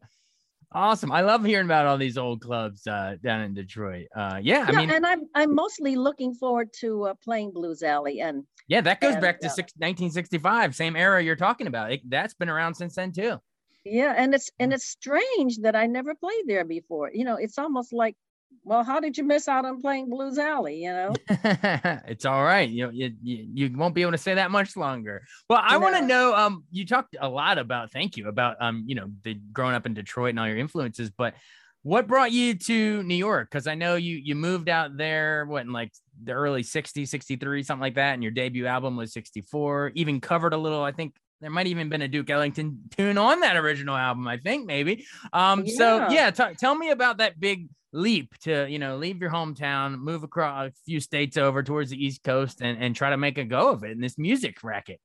Awesome. 0.74 1.12
I 1.12 1.20
love 1.20 1.44
hearing 1.44 1.66
about 1.66 1.86
all 1.86 1.98
these 1.98 2.16
old 2.16 2.40
clubs 2.40 2.86
uh, 2.86 3.16
down 3.22 3.42
in 3.42 3.52
Detroit. 3.52 4.06
Uh, 4.16 4.40
yeah, 4.42 4.64
I 4.66 4.72
mean, 4.72 4.90
and 4.90 5.04
I'm 5.04 5.28
I'm 5.34 5.54
mostly 5.54 5.96
looking 5.96 6.34
forward 6.34 6.70
to 6.80 7.04
uh, 7.04 7.14
playing 7.22 7.52
Blues 7.52 7.82
Alley, 7.82 8.20
and 8.20 8.44
yeah, 8.68 8.80
that 8.80 9.00
goes 9.00 9.12
and, 9.12 9.20
back 9.20 9.40
to 9.40 9.50
six, 9.50 9.72
1965, 9.76 10.74
same 10.74 10.96
era 10.96 11.22
you're 11.22 11.36
talking 11.36 11.66
about. 11.66 11.92
It, 11.92 12.00
that's 12.08 12.32
been 12.34 12.48
around 12.48 12.74
since 12.74 12.94
then 12.94 13.12
too. 13.12 13.38
Yeah, 13.84 14.14
and 14.16 14.34
it's 14.34 14.50
and 14.58 14.72
it's 14.72 14.86
strange 14.86 15.58
that 15.58 15.76
I 15.76 15.86
never 15.86 16.14
played 16.14 16.44
there 16.46 16.64
before. 16.64 17.10
You 17.12 17.24
know, 17.24 17.36
it's 17.36 17.58
almost 17.58 17.92
like 17.92 18.16
well, 18.64 18.84
how 18.84 19.00
did 19.00 19.18
you 19.18 19.24
miss 19.24 19.48
out 19.48 19.64
on 19.64 19.80
playing 19.80 20.08
Blues 20.08 20.38
Alley? 20.38 20.82
You 20.84 20.92
know, 20.92 21.14
it's 21.28 22.24
all 22.24 22.42
right. 22.42 22.68
You, 22.68 22.90
you 22.90 23.12
you 23.22 23.48
you 23.52 23.76
won't 23.76 23.94
be 23.94 24.02
able 24.02 24.12
to 24.12 24.18
say 24.18 24.34
that 24.34 24.50
much 24.50 24.76
longer. 24.76 25.24
Well, 25.48 25.60
I 25.62 25.72
no. 25.72 25.80
want 25.80 25.96
to 25.96 26.02
know. 26.02 26.34
Um, 26.34 26.64
you 26.70 26.86
talked 26.86 27.16
a 27.20 27.28
lot 27.28 27.58
about. 27.58 27.90
Thank 27.90 28.16
you 28.16 28.28
about 28.28 28.56
um, 28.60 28.84
you 28.86 28.94
know, 28.94 29.10
the 29.24 29.34
growing 29.52 29.74
up 29.74 29.86
in 29.86 29.94
Detroit 29.94 30.30
and 30.30 30.40
all 30.40 30.48
your 30.48 30.58
influences, 30.58 31.10
but 31.10 31.34
what 31.82 32.06
brought 32.06 32.30
you 32.30 32.54
to 32.54 33.02
New 33.02 33.16
York? 33.16 33.50
Because 33.50 33.66
I 33.66 33.74
know 33.74 33.96
you 33.96 34.16
you 34.16 34.34
moved 34.34 34.68
out 34.68 34.96
there 34.96 35.44
what 35.46 35.62
in 35.62 35.72
like 35.72 35.92
the 36.22 36.32
early 36.32 36.62
60s, 36.62 37.08
63, 37.08 37.62
something 37.64 37.80
like 37.80 37.96
that, 37.96 38.14
and 38.14 38.22
your 38.22 38.32
debut 38.32 38.66
album 38.66 38.96
was 38.96 39.12
64. 39.12 39.92
Even 39.94 40.20
covered 40.20 40.52
a 40.52 40.56
little, 40.56 40.82
I 40.82 40.92
think 40.92 41.14
there 41.42 41.50
might 41.50 41.66
even 41.66 41.88
been 41.88 42.02
a 42.02 42.08
Duke 42.08 42.30
Ellington 42.30 42.84
tune 42.96 43.18
on 43.18 43.40
that 43.40 43.56
original 43.56 43.96
album, 43.96 44.26
I 44.28 44.38
think 44.38 44.64
maybe. 44.64 45.04
Um, 45.32 45.64
yeah. 45.64 45.74
so 45.76 46.08
yeah, 46.08 46.30
t- 46.30 46.54
tell 46.56 46.74
me 46.74 46.90
about 46.90 47.18
that 47.18 47.38
big 47.38 47.68
leap 47.92 48.36
to 48.38 48.66
you 48.70 48.78
know 48.78 48.96
leave 48.96 49.20
your 49.20 49.30
hometown 49.30 49.98
move 49.98 50.22
across 50.22 50.68
a 50.68 50.72
few 50.86 50.98
states 50.98 51.36
over 51.36 51.62
towards 51.62 51.90
the 51.90 52.04
east 52.04 52.22
coast 52.22 52.62
and, 52.62 52.82
and 52.82 52.96
try 52.96 53.10
to 53.10 53.16
make 53.16 53.36
a 53.36 53.44
go 53.44 53.68
of 53.68 53.84
it 53.84 53.90
in 53.90 54.00
this 54.00 54.16
music 54.16 54.64
racket 54.64 54.98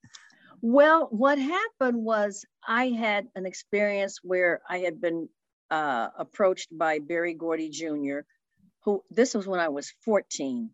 well 0.62 1.08
what 1.12 1.38
happened 1.38 1.98
was 1.98 2.46
i 2.66 2.88
had 2.88 3.28
an 3.36 3.46
experience 3.46 4.20
where 4.24 4.62
i 4.70 4.78
had 4.78 5.02
been 5.02 5.28
uh, 5.70 6.08
approached 6.18 6.70
by 6.72 6.98
Berry 6.98 7.34
Gordy 7.34 7.70
jr 7.70 8.20
who 8.86 9.04
this 9.12 9.34
was 9.34 9.46
when 9.46 9.60
i 9.60 9.68
was 9.68 9.94
14 10.06 10.70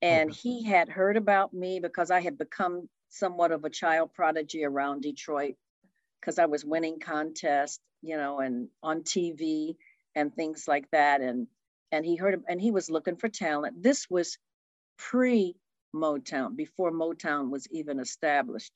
and 0.00 0.32
he 0.32 0.62
had 0.62 0.88
heard 0.88 1.16
about 1.16 1.52
me 1.52 1.80
because 1.80 2.12
i 2.12 2.20
had 2.20 2.38
become 2.38 2.88
somewhat 3.08 3.52
of 3.52 3.64
a 3.64 3.70
child 3.70 4.12
prodigy 4.14 4.64
around 4.64 5.02
detroit 5.02 5.54
because 6.20 6.38
i 6.38 6.46
was 6.46 6.64
winning 6.64 6.98
contests 7.00 7.80
you 8.02 8.16
know 8.16 8.40
and 8.40 8.68
on 8.82 9.02
tv 9.02 9.76
and 10.18 10.34
things 10.34 10.66
like 10.66 10.90
that. 10.90 11.20
And 11.20 11.46
and 11.90 12.04
he 12.04 12.16
heard 12.16 12.34
him, 12.34 12.44
and 12.48 12.60
he 12.60 12.70
was 12.70 12.90
looking 12.90 13.16
for 13.16 13.28
talent. 13.28 13.82
This 13.82 14.06
was 14.10 14.36
pre 14.98 15.56
Motown, 15.94 16.54
before 16.54 16.92
Motown 16.92 17.50
was 17.50 17.66
even 17.70 17.98
established 17.98 18.72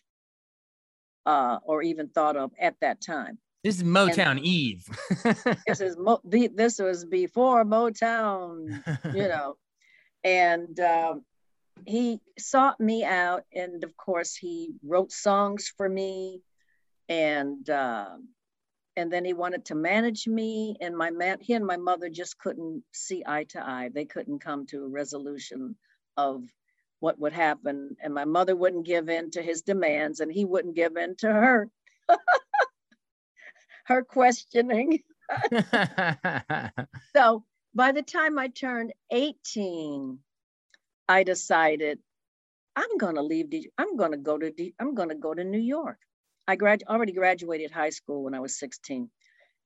uh, 1.27 1.59
or 1.65 1.83
even 1.83 2.09
thought 2.09 2.37
of 2.37 2.53
at 2.59 2.77
that 2.81 3.03
time. 3.03 3.39
This 3.63 3.77
is 3.77 3.85
Motown 3.85 4.33
and 4.33 4.41
Eve. 4.41 4.87
this 5.67 5.81
is 5.81 5.97
Mo- 5.99 6.23
this 6.25 6.79
was 6.79 7.05
before 7.05 7.65
Motown, 7.65 8.83
you 9.15 9.29
know, 9.29 9.57
and 10.25 10.81
um, 10.81 11.23
he 11.87 12.21
sought 12.39 12.81
me 12.81 13.05
out, 13.05 13.45
and 13.55 13.85
of 13.85 13.97
course 13.97 14.35
he 14.35 14.75
wrote 14.83 15.13
songs 15.13 15.73
for 15.77 15.89
me, 15.89 16.43
and 17.09 17.69
um, 17.71 18.29
and 18.97 19.13
then 19.13 19.25
he 19.25 19.33
wanted 19.33 19.65
to 19.67 19.75
manage 19.75 20.27
me 20.27 20.77
and 20.81 20.97
my 20.97 21.11
man 21.11 21.39
he 21.41 21.55
and 21.55 21.67
my 21.67 21.77
mother 21.77 22.09
just 22.09 22.39
couldn't 22.39 22.83
see 22.93 23.23
eye 23.27 23.45
to 23.51 23.67
eye. 23.67 23.91
They 23.93 24.05
couldn't 24.05 24.41
come 24.41 24.67
to 24.67 24.85
a 24.85 24.89
resolution 24.89 25.77
of 26.17 26.45
what 27.01 27.19
would 27.19 27.33
happen 27.33 27.97
and 28.03 28.15
my 28.15 28.25
mother 28.25 28.55
wouldn't 28.55 28.87
give 28.87 29.09
in 29.09 29.31
to 29.33 29.43
his 29.43 29.63
demands 29.63 30.21
and 30.21 30.31
he 30.31 30.45
wouldn't 30.45 30.77
give 30.77 30.97
in 30.97 31.17
to 31.17 31.29
her 31.29 31.69
her 33.87 34.05
questioning. 34.05 35.01
So 37.15 37.45
by 37.75 37.93
the 37.93 38.03
time 38.03 38.39
i 38.39 38.49
turned 38.49 38.93
18 39.11 40.19
i 41.17 41.23
decided 41.25 41.99
i'm 42.77 42.97
going 43.05 43.17
to 43.17 43.23
leave 43.33 43.51
i'm 43.79 43.97
going 43.97 44.13
to 44.13 44.25
go 44.31 44.39
to 44.39 44.53
i'm 44.81 44.95
going 45.01 45.11
to 45.15 45.21
go 45.27 45.35
to 45.35 45.45
new 45.45 45.67
york 45.77 45.99
I 46.47 46.57
grad 46.57 46.83
already 46.89 47.13
graduated 47.13 47.71
high 47.71 47.91
school 47.91 48.25
when 48.25 48.35
I 48.35 48.41
was 48.41 48.59
16. 48.59 49.11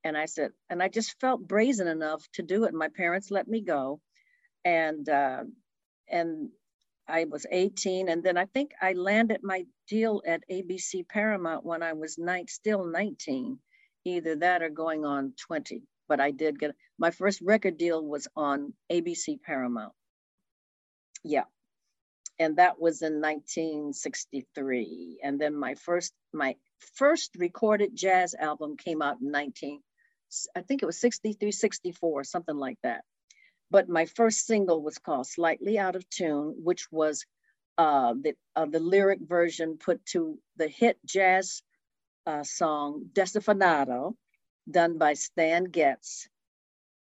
And 0.04 0.16
I 0.16 0.26
said, 0.26 0.52
and 0.70 0.82
I 0.82 0.88
just 0.88 1.18
felt 1.20 1.46
brazen 1.46 1.88
enough 1.88 2.26
to 2.34 2.42
do 2.42 2.64
it. 2.64 2.74
My 2.74 2.88
parents 2.88 3.30
let 3.30 3.48
me 3.48 3.60
go. 3.60 4.00
And, 4.64 5.08
uh, 5.08 5.44
and 6.08 6.50
I 7.08 7.24
was 7.24 7.46
18. 7.50 8.08
And 8.08 8.22
then 8.22 8.36
I 8.36 8.46
think 8.46 8.72
I 8.80 8.92
landed 8.92 9.40
my 9.42 9.64
deal 9.88 10.22
at 10.26 10.44
ABC 10.50 11.08
Paramount 11.08 11.64
when 11.64 11.82
I 11.82 11.94
was 11.94 12.18
nine, 12.18 12.46
still 12.48 12.84
19, 12.84 13.58
either 14.04 14.36
that 14.36 14.62
or 14.62 14.70
going 14.70 15.04
on 15.04 15.32
20. 15.46 15.82
But 16.08 16.20
I 16.20 16.30
did 16.30 16.58
get 16.60 16.76
my 16.98 17.10
first 17.10 17.40
record 17.42 17.78
deal 17.78 18.04
was 18.04 18.28
on 18.36 18.74
ABC 18.92 19.42
Paramount. 19.42 19.92
Yeah. 21.26 21.44
And 22.38 22.56
that 22.56 22.80
was 22.80 23.02
in 23.02 23.20
1963. 23.20 25.18
And 25.22 25.40
then 25.40 25.56
my 25.56 25.74
first, 25.74 26.12
my 26.32 26.54
first 26.94 27.34
recorded 27.36 27.96
jazz 27.96 28.34
album 28.34 28.76
came 28.76 29.02
out 29.02 29.20
in 29.20 29.32
19, 29.32 29.80
I 30.54 30.60
think 30.60 30.82
it 30.82 30.86
was 30.86 31.00
63, 31.00 31.50
64, 31.50 32.24
something 32.24 32.56
like 32.56 32.78
that. 32.82 33.02
But 33.70 33.88
my 33.88 34.06
first 34.06 34.46
single 34.46 34.80
was 34.82 34.98
called 34.98 35.26
Slightly 35.26 35.78
Out 35.78 35.96
of 35.96 36.08
Tune, 36.08 36.54
which 36.62 36.86
was 36.92 37.26
uh, 37.76 38.14
the, 38.14 38.34
uh, 38.54 38.66
the 38.66 38.78
lyric 38.78 39.18
version 39.20 39.78
put 39.78 40.04
to 40.06 40.38
the 40.56 40.68
hit 40.68 40.98
jazz 41.04 41.62
uh, 42.26 42.44
song 42.44 43.06
Desafinado, 43.12 44.14
done 44.70 44.98
by 44.98 45.14
Stan 45.14 45.64
Getz. 45.64 46.28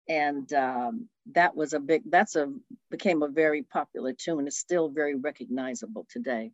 And 0.10 0.52
um, 0.54 1.08
that 1.34 1.56
was 1.56 1.74
a 1.74 1.80
big, 1.80 2.02
that's 2.10 2.36
a, 2.36 2.52
became 2.90 3.22
a 3.22 3.28
very 3.28 3.62
popular 3.62 4.12
tune. 4.12 4.48
It's 4.48 4.58
still 4.58 4.90
very 4.90 5.16
recognizable 5.16 6.08
today. 6.10 6.52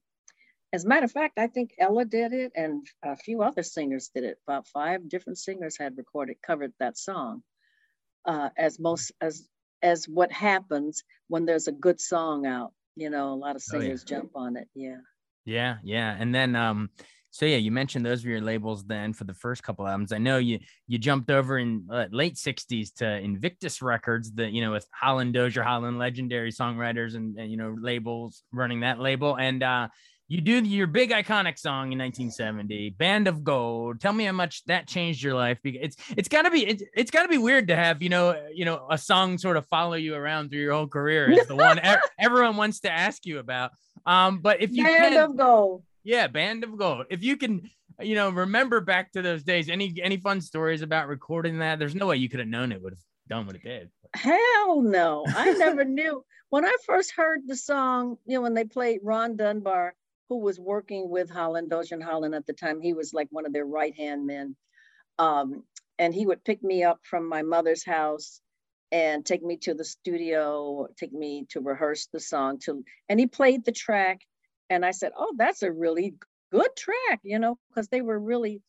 As 0.74 0.83
a 0.83 0.88
matter 0.89 1.05
of 1.05 1.12
fact, 1.13 1.39
I 1.39 1.47
think 1.47 1.71
Ella 1.79 2.03
did 2.03 2.33
it 2.33 2.51
and 2.53 2.85
a 3.01 3.15
few 3.15 3.41
other 3.41 3.63
singers 3.63 4.12
did 4.13 4.25
it. 4.25 4.38
About 4.45 4.67
five 4.67 5.07
different 5.07 5.38
singers 5.38 5.77
had 5.79 5.97
recorded, 5.97 6.35
covered 6.45 6.74
that 6.81 6.97
song. 6.97 7.43
Uh, 8.25 8.50
as 8.57 8.77
most, 8.77 9.13
as, 9.21 9.47
as 9.81 10.05
what 10.09 10.31
happens 10.33 11.03
when 11.29 11.45
there's 11.45 11.69
a 11.69 11.71
good 11.71 12.01
song 12.01 12.45
out, 12.45 12.74
you 12.97 13.09
know, 13.09 13.31
a 13.31 13.35
lot 13.35 13.55
of 13.55 13.62
singers 13.62 14.03
oh, 14.05 14.12
yeah. 14.12 14.17
jump 14.19 14.31
on 14.35 14.57
it. 14.57 14.67
Yeah. 14.75 14.97
Yeah. 15.45 15.77
Yeah. 15.83 16.13
And 16.19 16.35
then, 16.35 16.55
um, 16.57 16.89
so 17.35 17.45
yeah, 17.45 17.57
you 17.57 17.69
mentioned 17.69 18.05
those 18.05 18.23
were 18.23 18.31
your 18.31 18.39
labels 18.39 18.85
then 18.85 19.11
for 19.11 19.25
the 19.25 19.33
first 19.33 19.61
couple 19.61 19.85
albums. 19.85 20.13
I 20.13 20.19
know 20.19 20.37
you 20.37 20.59
you 20.87 20.97
jumped 20.97 21.29
over 21.29 21.59
in 21.59 21.85
uh, 21.91 22.05
late 22.09 22.35
'60s 22.35 22.93
to 22.93 23.17
Invictus 23.17 23.81
Records, 23.81 24.31
that 24.35 24.53
you 24.53 24.61
know 24.61 24.71
with 24.71 24.87
Holland 24.93 25.33
Dozier, 25.33 25.61
Holland 25.61 25.99
legendary 25.99 26.53
songwriters 26.53 27.15
and, 27.15 27.37
and, 27.37 27.51
you 27.51 27.57
know 27.57 27.75
labels 27.77 28.43
running 28.53 28.79
that 28.79 29.01
label, 29.01 29.35
and 29.35 29.61
uh, 29.63 29.89
you 30.29 30.39
do 30.39 30.63
your 30.63 30.87
big 30.87 31.11
iconic 31.11 31.59
song 31.59 31.91
in 31.91 31.99
1970 31.99 32.91
band 32.91 33.27
of 33.27 33.43
gold. 33.43 33.99
Tell 33.99 34.13
me 34.13 34.23
how 34.23 34.31
much 34.31 34.63
that 34.67 34.87
changed 34.87 35.21
your 35.21 35.33
life. 35.33 35.59
Because 35.61 35.81
it's 35.83 35.97
it's 36.15 36.29
got 36.29 36.43
to 36.43 36.51
be 36.51 36.65
it's, 36.65 36.83
it's 36.95 37.11
got 37.11 37.23
to 37.23 37.27
be 37.27 37.37
weird 37.37 37.67
to 37.67 37.75
have 37.75 38.01
you 38.01 38.07
know 38.07 38.41
you 38.53 38.63
know 38.63 38.87
a 38.89 38.97
song 38.97 39.37
sort 39.37 39.57
of 39.57 39.67
follow 39.67 39.95
you 39.95 40.15
around 40.15 40.51
through 40.51 40.61
your 40.61 40.73
whole 40.73 40.87
career 40.87 41.29
is 41.29 41.47
the 41.47 41.55
one 41.57 41.81
everyone 42.17 42.55
wants 42.55 42.79
to 42.79 42.89
ask 42.89 43.25
you 43.25 43.39
about. 43.39 43.71
Um 44.05 44.39
but 44.39 44.61
if 44.61 44.71
you 44.71 44.85
band 44.85 45.15
can, 45.15 45.31
of 45.31 45.35
gold 45.35 45.83
yeah 46.05 46.27
band 46.27 46.63
of 46.63 46.77
gold 46.77 47.05
if 47.09 47.21
you 47.21 47.35
can 47.35 47.69
you 48.00 48.15
know 48.15 48.29
remember 48.29 48.79
back 48.79 49.12
to 49.12 49.21
those 49.21 49.43
days 49.43 49.69
any 49.69 49.93
any 50.01 50.15
fun 50.15 50.39
stories 50.39 50.81
about 50.81 51.09
recording 51.09 51.59
that 51.59 51.77
there's 51.77 51.95
no 51.95 52.07
way 52.07 52.15
you 52.15 52.29
could 52.29 52.39
have 52.39 52.47
known 52.47 52.71
it 52.71 52.81
would 52.81 52.93
have 52.93 53.00
done 53.27 53.45
what 53.45 53.55
it 53.55 53.63
did 53.63 53.89
hell 54.13 54.81
no 54.81 55.25
i 55.35 55.51
never 55.57 55.83
knew 55.83 56.24
when 56.50 56.63
i 56.63 56.74
first 56.85 57.12
heard 57.12 57.41
the 57.45 57.55
song 57.57 58.15
you 58.25 58.35
know 58.35 58.41
when 58.41 58.53
they 58.53 58.63
played 58.63 59.01
ron 59.03 59.35
dunbar 59.35 59.93
who 60.29 60.39
was 60.39 60.59
working 60.59 61.09
with 61.09 61.29
Holland, 61.29 61.69
Dozier 61.69 62.01
Holland 62.01 62.35
at 62.35 62.45
the 62.45 62.53
time. 62.53 62.81
He 62.81 62.93
was 62.93 63.13
like 63.13 63.27
one 63.31 63.45
of 63.45 63.53
their 63.53 63.65
right 63.65 63.95
hand 63.95 64.25
men. 64.25 64.55
Um, 65.19 65.63
and 65.97 66.13
he 66.13 66.25
would 66.25 66.43
pick 66.43 66.63
me 66.63 66.83
up 66.83 67.00
from 67.03 67.29
my 67.29 67.41
mother's 67.41 67.85
house 67.85 68.41
and 68.91 69.25
take 69.25 69.43
me 69.43 69.57
to 69.57 69.74
the 69.74 69.85
studio, 69.85 70.88
take 70.97 71.13
me 71.13 71.45
to 71.50 71.62
rehearse 71.62 72.07
the 72.12 72.19
song. 72.19 72.59
To 72.65 72.83
and 73.07 73.19
he 73.19 73.27
played 73.27 73.65
the 73.65 73.71
track, 73.71 74.21
and 74.69 74.86
I 74.86 74.91
said, 74.91 75.12
"Oh, 75.17 75.34
that's 75.38 75.63
a 75.63 75.72
really 75.72 76.15
good 76.51 76.69
track," 76.77 77.22
you 77.24 77.39
know, 77.39 77.57
because 77.69 77.88
they 77.89 78.01
were 78.01 78.19
really 78.19 78.62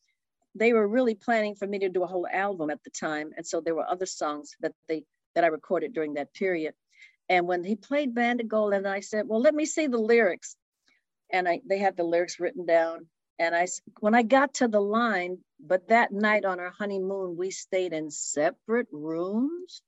they 0.54 0.72
were 0.72 0.88
really 0.88 1.14
planning 1.14 1.54
for 1.54 1.66
me 1.66 1.80
to 1.80 1.88
do 1.88 2.02
a 2.02 2.06
whole 2.06 2.26
album 2.26 2.70
at 2.70 2.82
the 2.84 2.90
time, 2.90 3.32
and 3.36 3.46
so 3.46 3.60
there 3.60 3.74
were 3.74 3.88
other 3.88 4.06
songs 4.06 4.54
that 4.60 4.72
they 4.88 5.04
that 5.34 5.44
I 5.44 5.48
recorded 5.48 5.92
during 5.92 6.14
that 6.14 6.34
period. 6.34 6.74
And 7.28 7.46
when 7.46 7.64
he 7.64 7.76
played 7.76 8.14
Band 8.14 8.40
of 8.40 8.48
Gold, 8.48 8.72
and 8.74 8.86
I 8.88 9.00
said, 9.00 9.28
"Well, 9.28 9.40
let 9.40 9.54
me 9.54 9.66
see 9.66 9.86
the 9.86 9.98
lyrics." 9.98 10.56
and 11.30 11.48
I 11.48 11.60
they 11.66 11.78
had 11.78 11.96
the 11.96 12.04
lyrics 12.04 12.40
written 12.40 12.66
down. 12.66 13.06
And 13.38 13.54
I 13.54 13.66
when 14.00 14.14
I 14.14 14.22
got 14.22 14.54
to 14.54 14.68
the 14.68 14.80
line, 14.80 15.38
but 15.60 15.88
that 15.88 16.12
night 16.12 16.44
on 16.44 16.58
our 16.58 16.70
honeymoon 16.70 17.36
we 17.36 17.50
stayed 17.50 17.92
in 17.92 18.10
separate 18.10 18.88
rooms. 18.90 19.82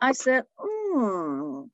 I 0.00 0.12
said, 0.12 0.44
hmm, 0.58 1.64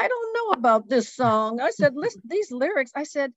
I 0.00 0.08
don't 0.08 0.34
know 0.34 0.52
about 0.52 0.88
this 0.88 1.14
song. 1.14 1.60
I 1.60 1.70
said, 1.70 1.94
listen, 1.94 2.22
these 2.28 2.50
lyrics. 2.50 2.92
I 2.94 3.04
said, 3.04 3.32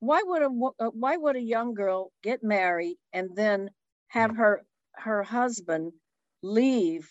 why 0.00 0.22
would 0.24 0.42
a 0.42 0.50
uh, 0.80 0.90
why 0.90 1.16
would 1.16 1.36
a 1.36 1.40
young 1.40 1.74
girl 1.74 2.10
get 2.22 2.42
married 2.42 2.96
and 3.12 3.30
then 3.34 3.70
have 4.08 4.36
her 4.36 4.62
her 4.94 5.22
husband 5.22 5.92
leave 6.42 7.08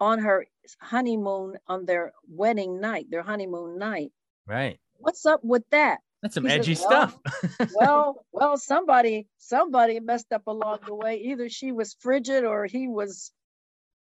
on 0.00 0.20
her 0.20 0.46
honeymoon 0.80 1.56
on 1.66 1.84
their 1.84 2.12
wedding 2.28 2.80
night, 2.80 3.06
their 3.10 3.22
honeymoon 3.22 3.78
night? 3.78 4.12
Right. 4.46 4.78
What's 4.98 5.26
up 5.26 5.40
with 5.42 5.64
that? 5.70 5.98
That's 6.22 6.34
some 6.34 6.44
he 6.44 6.52
edgy 6.52 6.76
said, 6.76 6.86
well, 6.88 7.08
stuff. 7.08 7.70
well, 7.74 8.24
well, 8.30 8.56
somebody, 8.56 9.26
somebody 9.38 9.98
messed 9.98 10.32
up 10.32 10.46
along 10.46 10.78
the 10.86 10.94
way. 10.94 11.16
Either 11.16 11.48
she 11.48 11.72
was 11.72 11.96
frigid 11.98 12.44
or 12.44 12.64
he 12.66 12.86
was, 12.86 13.32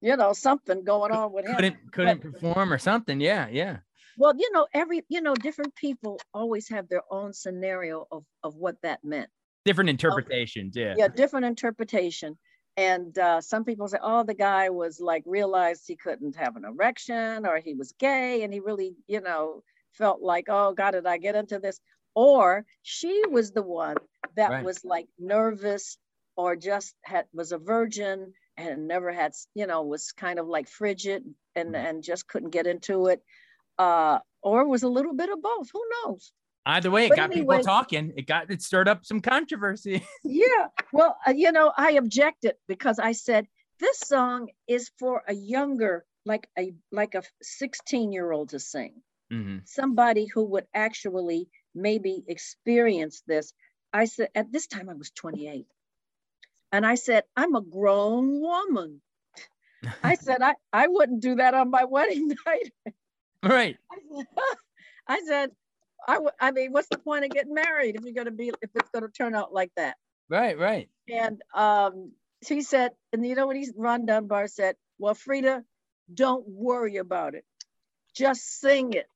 you 0.01 0.17
know, 0.17 0.33
something 0.33 0.83
going 0.83 1.13
on 1.13 1.33
with 1.33 1.47
him. 1.47 1.55
Couldn't 1.55 1.93
couldn't 1.93 2.23
but, 2.23 2.33
perform 2.33 2.73
or 2.73 2.79
something. 2.79 3.21
Yeah, 3.21 3.47
yeah. 3.49 3.79
Well, 4.21 4.35
you 4.37 4.51
know, 4.53 4.67
every 4.75 5.03
you 5.09 5.21
know, 5.21 5.35
different 5.35 5.75
people 5.75 6.21
always 6.35 6.69
have 6.69 6.89
their 6.89 7.03
own 7.11 7.33
scenario 7.33 8.07
of 8.13 8.25
of 8.43 8.55
what 8.57 8.77
that 8.83 9.01
meant. 9.03 9.31
Different 9.65 9.91
interpretations. 9.91 10.77
yeah. 10.77 10.95
Yeah, 10.97 11.09
different 11.09 11.47
interpretation. 11.47 12.39
And 12.77 13.19
uh, 13.19 13.41
some 13.41 13.65
people 13.65 13.89
say, 13.89 13.99
oh, 14.03 14.23
the 14.23 14.35
guy 14.35 14.71
was 14.71 15.01
like 15.01 15.23
realized 15.27 15.85
he 15.87 15.97
couldn't 15.97 16.37
have 16.37 16.57
an 16.57 16.65
erection 16.65 17.45
or 17.45 17.59
he 17.59 17.75
was 17.75 17.93
gay 17.99 18.43
and 18.43 18.53
he 18.53 18.61
really, 18.61 18.95
you 19.07 19.21
know, 19.21 19.63
felt 19.93 20.23
like, 20.23 20.47
oh 20.49 20.73
God, 20.73 20.93
did 20.93 21.07
I 21.07 21.19
get 21.19 21.35
into 21.35 21.59
this? 21.59 21.81
or 22.15 22.65
she 22.83 23.23
was 23.31 23.53
the 23.53 23.63
one 23.63 23.97
that 24.37 24.51
right. 24.51 24.65
was 24.65 24.85
like 24.85 25.07
nervous 25.19 25.99
or 26.37 26.57
just 26.57 26.95
had 27.03 27.27
was 27.33 27.53
a 27.53 27.59
virgin 27.59 28.33
and 28.57 28.89
never 28.89 29.13
had 29.13 29.33
you 29.55 29.67
know 29.67 29.83
was 29.83 30.13
kind 30.13 30.39
of 30.39 30.47
like 30.47 30.69
frigid 30.69 31.23
and 31.55 31.75
mm-hmm. 31.75 31.87
and 31.87 32.03
just 32.03 32.27
couldn't 32.27 32.51
get 32.51 32.67
into 32.67 33.07
it 33.07 33.23
uh 33.81 34.19
or 34.43 34.67
was 34.67 34.83
a 34.83 34.89
little 34.89 35.15
bit 35.15 35.31
of 35.31 35.43
both 35.43 35.69
who 35.73 35.83
knows 35.95 36.33
either 36.67 36.91
way 36.91 37.07
it 37.07 37.11
but 37.11 37.17
got 37.17 37.33
anyway, 37.33 37.57
people 37.57 37.65
talking 37.65 38.13
it 38.17 38.27
got 38.27 38.51
it 38.51 38.63
stirred 38.63 38.89
up 38.89 39.05
some 39.05 39.21
controversy 39.21 40.05
yeah 40.25 40.67
well 40.93 41.17
uh, 41.27 41.31
you 41.31 41.51
know 41.53 41.73
i 41.77 41.93
objected 41.93 42.55
because 42.69 42.99
i 42.99 43.13
said 43.13 43.47
this 43.79 43.99
song 44.01 44.49
is 44.69 44.91
for 44.99 45.23
a 45.27 45.35
younger 45.35 46.05
like 46.27 46.49
a 46.59 46.73
like 46.93 47.15
a 47.15 47.23
16 47.43 48.13
year 48.13 48.31
old 48.31 48.51
to 48.51 48.59
sing 48.59 49.03
mm-hmm. 49.33 49.59
somebody 49.65 50.27
who 50.27 50.45
would 50.45 50.67
actually 50.75 51.49
maybe 51.75 52.25
experience 52.27 53.23
this. 53.27 53.53
I 53.93 54.05
said, 54.05 54.29
at 54.35 54.53
this 54.53 54.67
time 54.67 54.89
I 54.89 54.95
was 54.95 55.11
28. 55.11 55.67
And 56.73 56.87
I 56.87 56.95
said, 56.95 57.25
I'm 57.37 57.55
a 57.55 57.61
grown 57.61 58.41
woman. 58.41 59.01
I 60.03 60.15
said, 60.15 60.43
I, 60.43 60.55
I 60.73 60.87
wouldn't 60.89 61.23
do 61.23 61.37
that 61.37 61.55
on 61.55 61.71
my 61.71 61.85
wedding 61.85 62.29
night. 62.47 62.73
Right. 63.43 63.77
I 65.09 65.21
said, 65.27 65.51
I, 66.07 66.15
w- 66.15 66.31
I 66.41 66.51
mean, 66.53 66.73
what's 66.73 66.89
the 66.89 66.99
point 66.99 67.25
of 67.25 67.31
getting 67.31 67.55
married 67.55 67.97
if 67.97 68.03
you're 68.05 68.15
going 68.15 68.27
to 68.27 68.31
be, 68.31 68.49
if 68.63 68.71
it's 68.75 68.91
going 68.91 69.03
to 69.05 69.11
turn 69.11 69.35
out 69.35 69.53
like 69.53 69.73
that? 69.77 69.97
Right, 70.29 70.59
right. 70.59 70.89
And 71.09 71.43
um, 71.55 72.13
she 72.47 72.63
said, 72.63 72.93
and 73.13 73.27
you 73.27 73.35
know 73.35 73.47
what 73.47 73.57
he's, 73.57 73.73
Ron 73.77 74.07
Dunbar 74.07 74.47
said, 74.47 74.77
well, 74.99 75.15
Freda, 75.15 75.63
don't 76.13 76.47
worry 76.47 76.97
about 76.97 77.35
it. 77.35 77.45
Just 78.15 78.61
sing 78.61 78.93
it. 78.93 79.07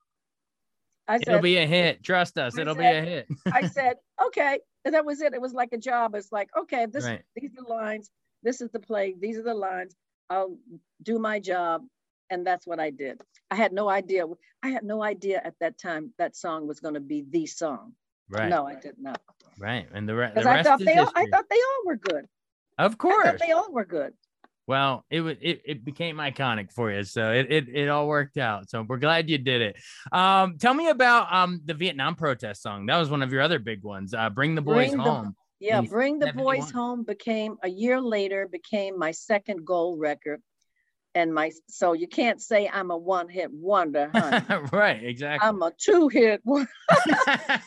I 1.07 1.19
said, 1.19 1.29
it'll 1.29 1.41
be 1.41 1.59
a 1.59 1.67
hit. 1.67 2.03
Trust 2.03 2.39
us, 2.39 2.57
I 2.57 2.63
it'll 2.63 2.75
said, 2.75 2.81
be 2.81 2.87
a 2.87 3.11
hit. 3.11 3.29
I 3.53 3.67
said, 3.69 3.97
okay. 4.27 4.61
And 4.85 4.95
that 4.95 5.05
was 5.05 5.21
it. 5.21 5.35
It 5.35 5.41
was 5.41 5.53
like 5.53 5.73
a 5.73 5.79
job. 5.79 6.15
It's 6.15 6.33
like, 6.33 6.49
okay, 6.59 6.87
this 6.87 7.05
right. 7.05 7.23
these 7.37 7.51
are 7.51 7.65
the 7.65 7.71
lines, 7.71 8.11
this 8.43 8.61
is 8.61 8.71
the 8.71 8.81
play, 8.81 9.15
these 9.19 9.39
are 9.39 9.43
the 9.43 9.55
lines. 9.55 9.95
I'll 10.31 10.57
do 11.03 11.19
my 11.19 11.41
job. 11.41 11.83
And 12.31 12.47
that's 12.47 12.67
what 12.67 12.81
I 12.81 12.91
did. 12.91 13.21
I 13.51 13.57
had 13.57 13.73
no 13.73 13.89
idea. 13.89 14.25
I 14.63 14.69
had 14.69 14.85
no 14.85 15.03
idea 15.03 15.41
at 15.45 15.55
that 15.61 15.79
time 15.79 16.13
that 16.19 16.37
song 16.37 16.67
was 16.67 16.81
going 16.81 16.95
to 16.95 17.01
be 17.01 17.25
the 17.29 17.47
song. 17.47 17.93
Right. 18.31 18.49
No, 18.49 18.67
I 18.67 18.75
did 18.75 18.95
not. 18.99 19.21
Right. 19.59 19.87
And 19.93 20.09
the, 20.09 20.15
re- 20.15 20.33
the 20.35 20.43
rest 20.43 20.67
I 20.67 20.71
thought 20.71 20.79
they 20.81 20.97
all, 20.97 21.13
I 21.15 21.27
thought 21.27 21.45
they 21.51 21.57
all 21.57 21.87
were 21.87 21.97
good. 21.97 22.27
Of 22.79 22.99
course. 22.99 23.41
they 23.41 23.53
all 23.53 23.71
were 23.71 23.85
good. 23.85 24.15
Well, 24.67 25.05
it 25.11 25.21
was 25.21 25.37
it, 25.43 25.61
it 25.67 25.85
became 25.85 26.17
iconic 26.17 26.73
for 26.73 26.91
you, 26.91 27.05
so 27.05 27.33
it, 27.33 27.53
it 27.53 27.69
it 27.69 27.89
all 27.91 28.09
worked 28.09 28.39
out. 28.39 28.71
So 28.71 28.83
we're 28.89 28.97
glad 28.97 29.29
you 29.29 29.37
did 29.37 29.61
it. 29.61 29.77
Um, 30.11 30.57
tell 30.59 30.73
me 30.73 30.89
about 30.89 31.33
um 31.33 31.61
the 31.67 31.75
Vietnam 31.75 32.15
protest 32.15 32.63
song. 32.63 32.87
That 32.87 32.97
was 32.97 33.11
one 33.11 33.23
of 33.23 33.31
your 33.31 33.43
other 33.43 33.59
big 33.59 33.83
ones. 33.83 34.15
Uh, 34.15 34.31
Bring 34.31 34.55
the 34.55 34.63
Boys 34.63 34.89
Bring 34.89 35.01
Home. 35.01 35.35
The, 35.61 35.67
Yeah, 35.67 35.83
Bring 35.83 36.19
the 36.19 36.27
71. 36.27 36.57
Boys 36.57 36.71
Home 36.71 37.05
became 37.05 37.57
a 37.63 37.69
year 37.69 38.01
later 38.01 38.49
became 38.51 38.99
my 38.99 39.11
second 39.11 39.67
gold 39.67 40.01
record. 40.01 40.41
And 41.15 41.33
my 41.33 41.53
so 41.69 41.93
you 41.93 42.09
can't 42.09 42.41
say 42.43 42.69
I'm 42.73 42.91
a 42.91 42.97
one-hit 42.97 43.51
wonder, 43.53 44.11
honey. 44.15 44.45
right, 44.73 45.03
exactly. 45.05 45.49
I'm 45.49 45.63
a 45.63 45.71
two-hit 45.79 46.41
wonder. 46.45 46.69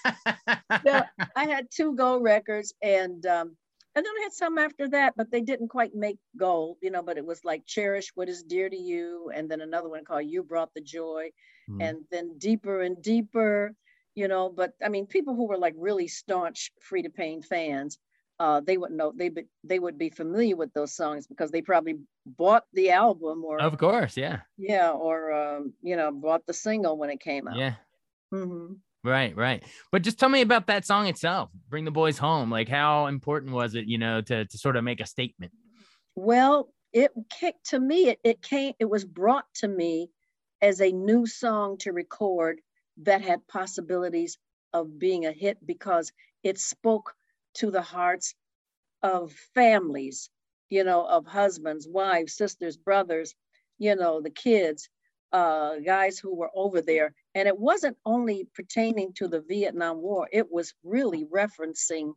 No, 0.86 1.04
I 1.36 1.46
had 1.46 1.68
two 1.74 1.96
gold 1.96 2.24
records 2.24 2.74
and 2.82 3.26
um 3.26 3.56
and 3.96 4.06
then 4.06 4.14
I 4.20 4.24
had 4.24 4.34
some 4.34 4.58
after 4.60 4.90
that, 4.90 5.14
but 5.18 5.32
they 5.32 5.42
didn't 5.42 5.70
quite 5.70 5.96
make 5.96 6.18
gold, 6.38 6.78
you 6.84 6.92
know, 6.92 7.02
but 7.02 7.18
it 7.18 7.26
was 7.26 7.44
like 7.44 7.66
Cherish 7.66 8.12
What 8.14 8.30
Is 8.30 8.44
Dear 8.44 8.70
to 8.70 8.78
You, 8.78 9.32
and 9.34 9.50
then 9.50 9.60
another 9.60 9.90
one 9.90 10.06
called 10.06 10.26
You 10.26 10.44
Brought 10.44 10.72
the 10.76 10.82
Joy, 10.82 11.32
Mhm. 11.68 11.84
and 11.84 11.98
then 12.12 12.38
Deeper 12.38 12.82
and 12.82 13.02
Deeper, 13.02 13.74
you 14.14 14.28
know, 14.28 14.50
but 14.50 14.74
I 14.84 14.90
mean, 14.90 15.08
people 15.08 15.34
who 15.36 15.48
were 15.48 15.58
like 15.58 15.74
really 15.78 16.08
staunch 16.08 16.72
Freda 16.88 17.12
Payne 17.14 17.42
fans, 17.42 17.98
uh, 18.40 18.62
they 18.62 18.78
wouldn't 18.78 18.98
know 18.98 19.12
they 19.16 19.30
be, 19.30 19.44
they 19.64 19.80
would 19.80 19.98
be 19.98 20.10
familiar 20.10 20.56
with 20.56 20.74
those 20.74 20.96
songs 20.96 21.28
because 21.28 21.52
they 21.52 21.62
probably 21.62 21.96
bought 22.26 22.64
the 22.74 22.92
album 22.92 23.44
or 23.44 23.62
of 23.62 23.78
course, 23.78 24.16
yeah, 24.18 24.42
yeah, 24.58 24.92
or 24.92 25.32
um, 25.34 25.74
you 25.82 25.96
know, 25.96 26.12
bought 26.12 26.46
the 26.46 26.54
single 26.54 26.98
when 26.98 27.10
it 27.10 27.20
came 27.20 27.48
out. 27.48 27.58
yeah. 27.58 27.74
mm-hmm. 28.34 28.74
Right, 29.04 29.36
right. 29.38 29.64
But 29.92 30.02
just 30.02 30.20
tell 30.20 30.28
me 30.28 30.42
about 30.42 30.68
that 30.68 30.86
song 30.86 31.08
itself. 31.08 31.50
Bring 31.70 31.86
the 31.86 31.92
boys 31.92 32.18
home. 32.18 32.52
Like, 32.52 32.68
how 32.68 33.06
important 33.06 33.54
was 33.54 33.74
it, 33.74 33.86
you 33.86 33.98
know, 33.98 34.22
to 34.22 34.46
to 34.46 34.58
sort 34.58 34.76
of 34.76 34.84
make 34.84 35.00
a 35.00 35.06
statement? 35.06 35.54
Well, 36.16 36.70
it 36.94 37.12
kicked 37.30 37.70
to 37.70 37.80
me, 37.80 38.10
it, 38.10 38.20
it 38.24 38.42
came, 38.42 38.74
it 38.80 38.90
was 38.90 39.06
brought 39.06 39.46
to 39.56 39.68
me 39.68 40.10
as 40.62 40.82
a 40.82 40.92
new 40.92 41.26
song 41.26 41.78
to 41.80 41.92
record 41.92 42.60
that 43.04 43.22
had 43.22 43.48
possibilities 43.48 44.38
of 44.74 44.98
being 44.98 45.26
a 45.26 45.32
hit 45.32 45.58
because 45.66 46.12
it 46.44 46.60
spoke 46.60 47.14
to 47.58 47.72
the 47.72 47.82
hearts 47.82 48.36
of 49.04 49.32
families, 49.54 50.30
you 50.70 50.84
know, 50.84 51.06
of 51.06 51.26
husbands, 51.26 51.88
wives, 51.88 52.34
sisters, 52.34 52.78
brothers, 52.78 53.36
you 53.78 53.96
know, 53.96 54.22
the 54.22 54.30
kids, 54.32 54.90
uh, 55.32 55.78
guys 55.80 56.20
who 56.20 56.36
were 56.36 56.52
over 56.56 56.82
there. 56.82 57.14
And 57.36 57.48
it 57.48 57.58
wasn't 57.60 57.98
only 58.06 58.46
pertaining 58.54 59.14
to 59.14 59.28
the 59.28 59.42
Vietnam 59.42 60.02
War, 60.02 60.28
it 60.32 60.52
was 60.52 60.74
really 60.84 61.26
referencing 61.26 62.14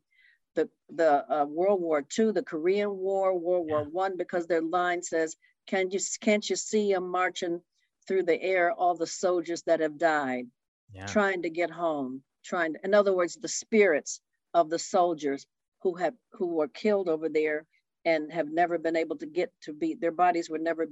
the 0.54 0.68
the 0.88 1.12
uh, 1.32 1.44
World 1.46 1.80
War 1.80 2.04
II, 2.18 2.32
the 2.32 2.42
Korean 2.42 2.96
War, 2.98 3.36
World 3.38 3.66
War 3.66 3.84
One, 3.84 4.16
because 4.16 4.46
their 4.46 4.62
line 4.62 5.02
says, 5.02 5.36
"Can 5.66 5.90
you 5.90 6.00
can't 6.20 6.48
you 6.48 6.56
see 6.56 6.92
them 6.92 7.08
marching 7.08 7.62
through 8.06 8.24
the 8.24 8.40
air, 8.42 8.72
all 8.72 8.94
the 8.96 9.06
soldiers 9.06 9.62
that 9.62 9.80
have 9.80 9.98
died, 9.98 10.46
Yeah. 10.92 11.06
trying 11.06 11.42
to 11.42 11.50
get 11.50 11.70
home, 11.70 12.22
trying." 12.44 12.74
To, 12.74 12.80
in 12.84 12.94
other 12.94 13.14
words, 13.14 13.36
the 13.36 13.48
spirits 13.48 14.20
of 14.54 14.70
the 14.70 14.78
soldiers 14.78 15.46
who 15.82 15.94
have 15.94 16.14
who 16.32 16.46
were 16.54 16.68
killed 16.68 17.08
over 17.08 17.28
there 17.28 17.66
and 18.04 18.32
have 18.32 18.48
never 18.48 18.78
been 18.78 18.96
able 18.96 19.16
to 19.16 19.26
get 19.26 19.52
to 19.62 19.72
be 19.72 19.94
their 19.94 20.12
bodies 20.12 20.48
were 20.48 20.58
never 20.58 20.86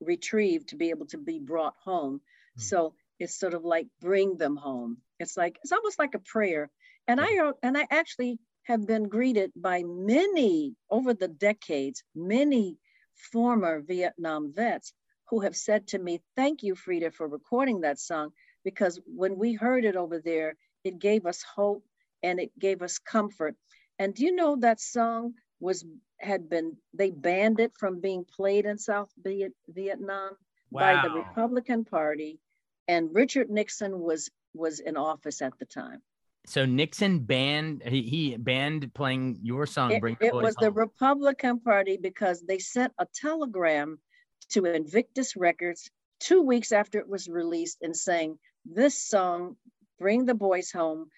retrieved 0.00 0.68
to 0.68 0.76
be 0.76 0.90
able 0.90 1.06
to 1.06 1.18
be 1.18 1.38
brought 1.38 1.74
home. 1.84 2.20
Hmm. 2.56 2.60
So 2.60 2.94
it's 3.18 3.38
sort 3.38 3.54
of 3.54 3.64
like 3.64 3.86
bring 4.00 4.36
them 4.36 4.56
home. 4.56 4.98
It's 5.18 5.36
like 5.36 5.58
it's 5.62 5.72
almost 5.72 5.98
like 5.98 6.14
a 6.14 6.18
prayer. 6.18 6.70
And 7.08 7.20
I 7.20 7.52
and 7.62 7.76
I 7.76 7.86
actually 7.90 8.38
have 8.64 8.86
been 8.86 9.08
greeted 9.08 9.52
by 9.56 9.82
many 9.84 10.74
over 10.90 11.14
the 11.14 11.28
decades, 11.28 12.02
many 12.14 12.78
former 13.32 13.80
Vietnam 13.80 14.52
vets 14.54 14.92
who 15.28 15.40
have 15.40 15.56
said 15.56 15.88
to 15.88 15.98
me, 15.98 16.20
Thank 16.36 16.62
you, 16.62 16.74
Freda, 16.74 17.12
for 17.12 17.26
recording 17.26 17.80
that 17.80 17.98
song. 17.98 18.30
Because 18.64 19.00
when 19.06 19.36
we 19.36 19.54
heard 19.54 19.84
it 19.84 19.96
over 19.96 20.20
there, 20.20 20.54
it 20.84 20.98
gave 20.98 21.26
us 21.26 21.42
hope 21.42 21.84
and 22.22 22.40
it 22.40 22.56
gave 22.58 22.82
us 22.82 22.98
comfort. 22.98 23.56
And 23.98 24.14
do 24.14 24.24
you 24.24 24.34
know 24.34 24.56
that 24.60 24.80
song 24.80 25.34
was 25.60 25.84
had 26.18 26.48
been 26.48 26.76
they 26.94 27.10
banned 27.10 27.60
it 27.60 27.72
from 27.78 28.00
being 28.00 28.24
played 28.24 28.64
in 28.64 28.78
South 28.78 29.10
Viet, 29.22 29.52
Vietnam 29.68 30.36
by 30.70 31.00
the 31.02 31.10
Republican 31.10 31.84
Party, 31.84 32.38
and 32.88 33.10
Richard 33.12 33.50
Nixon 33.50 34.00
was 34.00 34.30
was 34.54 34.80
in 34.80 34.96
office 34.96 35.42
at 35.42 35.58
the 35.58 35.66
time. 35.66 36.02
So 36.46 36.64
Nixon 36.64 37.20
banned 37.20 37.82
he, 37.86 38.02
he 38.02 38.36
banned 38.36 38.92
playing 38.94 39.38
your 39.42 39.66
song. 39.66 39.92
It, 39.92 40.00
Bring 40.00 40.16
it 40.20 40.32
boys 40.32 40.42
was 40.42 40.54
the. 40.56 40.72
Republican 40.72 41.60
Party 41.60 41.98
because 42.00 42.42
they 42.42 42.58
sent 42.58 42.92
a 42.98 43.06
telegram 43.14 43.98
to 44.50 44.64
Invictus 44.64 45.36
Records 45.36 45.88
two 46.20 46.42
weeks 46.42 46.72
after 46.72 46.98
it 46.98 47.08
was 47.08 47.28
released 47.28 47.78
and 47.82 47.96
saying 47.96 48.38
this 48.64 49.02
song, 49.02 49.56
Bring 49.98 50.24
the 50.24 50.34
Boys 50.34 50.70
Home, 50.72 51.08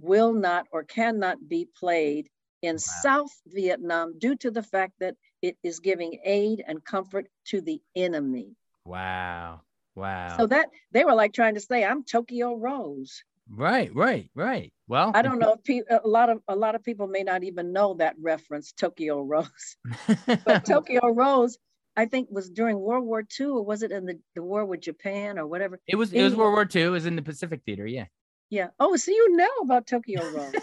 will 0.00 0.32
not 0.32 0.66
or 0.72 0.82
cannot 0.84 1.48
be 1.48 1.68
played 1.78 2.28
in 2.62 2.78
South 2.78 3.32
Vietnam 3.46 4.18
due 4.18 4.36
to 4.36 4.50
the 4.50 4.62
fact 4.62 4.94
that 5.00 5.16
it 5.42 5.56
is 5.62 5.80
giving 5.80 6.18
aid 6.24 6.64
and 6.66 6.84
comfort 6.84 7.26
to 7.46 7.60
the 7.60 7.80
enemy. 7.94 8.56
wow. 8.84 9.60
Wow. 9.96 10.36
So 10.36 10.46
that 10.48 10.70
they 10.90 11.04
were 11.04 11.14
like 11.14 11.32
trying 11.32 11.54
to 11.54 11.60
say, 11.60 11.84
I'm 11.84 12.02
Tokyo 12.02 12.56
Rose. 12.56 13.22
right, 13.48 13.94
right, 13.94 14.28
right. 14.34 14.72
Well, 14.88 15.12
I 15.14 15.22
don't 15.22 15.38
know 15.38 15.52
if 15.52 15.62
pe- 15.62 15.82
a 15.88 16.06
lot 16.06 16.30
of 16.30 16.40
a 16.48 16.56
lot 16.56 16.74
of 16.74 16.82
people 16.82 17.06
may 17.06 17.22
not 17.22 17.44
even 17.44 17.72
know 17.72 17.94
that 17.94 18.16
reference, 18.20 18.72
Tokyo 18.72 19.22
Rose. 19.22 19.76
But 20.44 20.64
Tokyo 20.64 21.08
Rose, 21.12 21.58
I 21.96 22.06
think, 22.06 22.28
was 22.30 22.50
during 22.50 22.80
World 22.80 23.04
War 23.04 23.22
II, 23.38 23.46
or 23.46 23.64
was 23.64 23.82
it 23.82 23.92
in 23.92 24.04
the, 24.04 24.18
the 24.34 24.42
war 24.42 24.64
with 24.64 24.80
Japan 24.80 25.38
or 25.38 25.46
whatever? 25.46 25.78
it 25.86 25.96
was 25.96 26.12
it 26.12 26.22
was 26.22 26.34
World 26.34 26.54
War 26.54 26.68
II. 26.74 26.82
It 26.82 26.88
was 26.88 27.06
in 27.06 27.14
the 27.14 27.22
Pacific 27.22 27.60
Theater. 27.64 27.86
Yeah. 27.86 28.06
Yeah. 28.50 28.68
Oh, 28.78 28.96
so 28.96 29.10
you 29.10 29.36
know 29.36 29.48
about 29.62 29.86
Tokyo 29.86 30.22
Rose. 30.30 30.54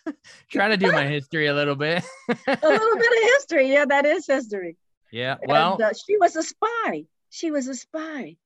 Trying 0.50 0.70
to 0.70 0.76
do 0.76 0.92
my 0.92 1.06
history 1.06 1.46
a 1.46 1.54
little 1.54 1.76
bit. 1.76 2.02
a 2.28 2.34
little 2.34 2.96
bit 2.96 3.12
of 3.12 3.28
history. 3.36 3.72
Yeah, 3.72 3.84
that 3.86 4.04
is 4.04 4.26
history. 4.26 4.76
yeah. 5.10 5.36
Well, 5.46 5.74
and, 5.74 5.82
uh, 5.82 5.92
she 5.92 6.16
was 6.18 6.36
a 6.36 6.42
spy. 6.42 7.04
She 7.30 7.50
was 7.50 7.68
a 7.68 7.74
spy, 7.74 8.36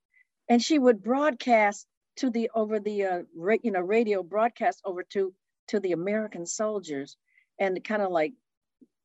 and 0.49 0.63
she 0.63 0.79
would 0.79 1.03
broadcast 1.03 1.87
to 2.17 2.31
the 2.31 2.51
over 2.55 2.79
the 2.79 3.05
uh, 3.05 3.23
ra- 3.35 3.57
you 3.63 3.73
know 3.73 3.81
radio 3.81 4.23
broadcast 4.23 4.81
over 4.85 5.03
to 5.11 5.35
to 5.69 5.81
the 5.81 5.93
American 5.93 6.47
soldiers, 6.47 7.17
and 7.59 7.83
kind 7.83 8.03
of 8.03 8.13
like 8.13 8.35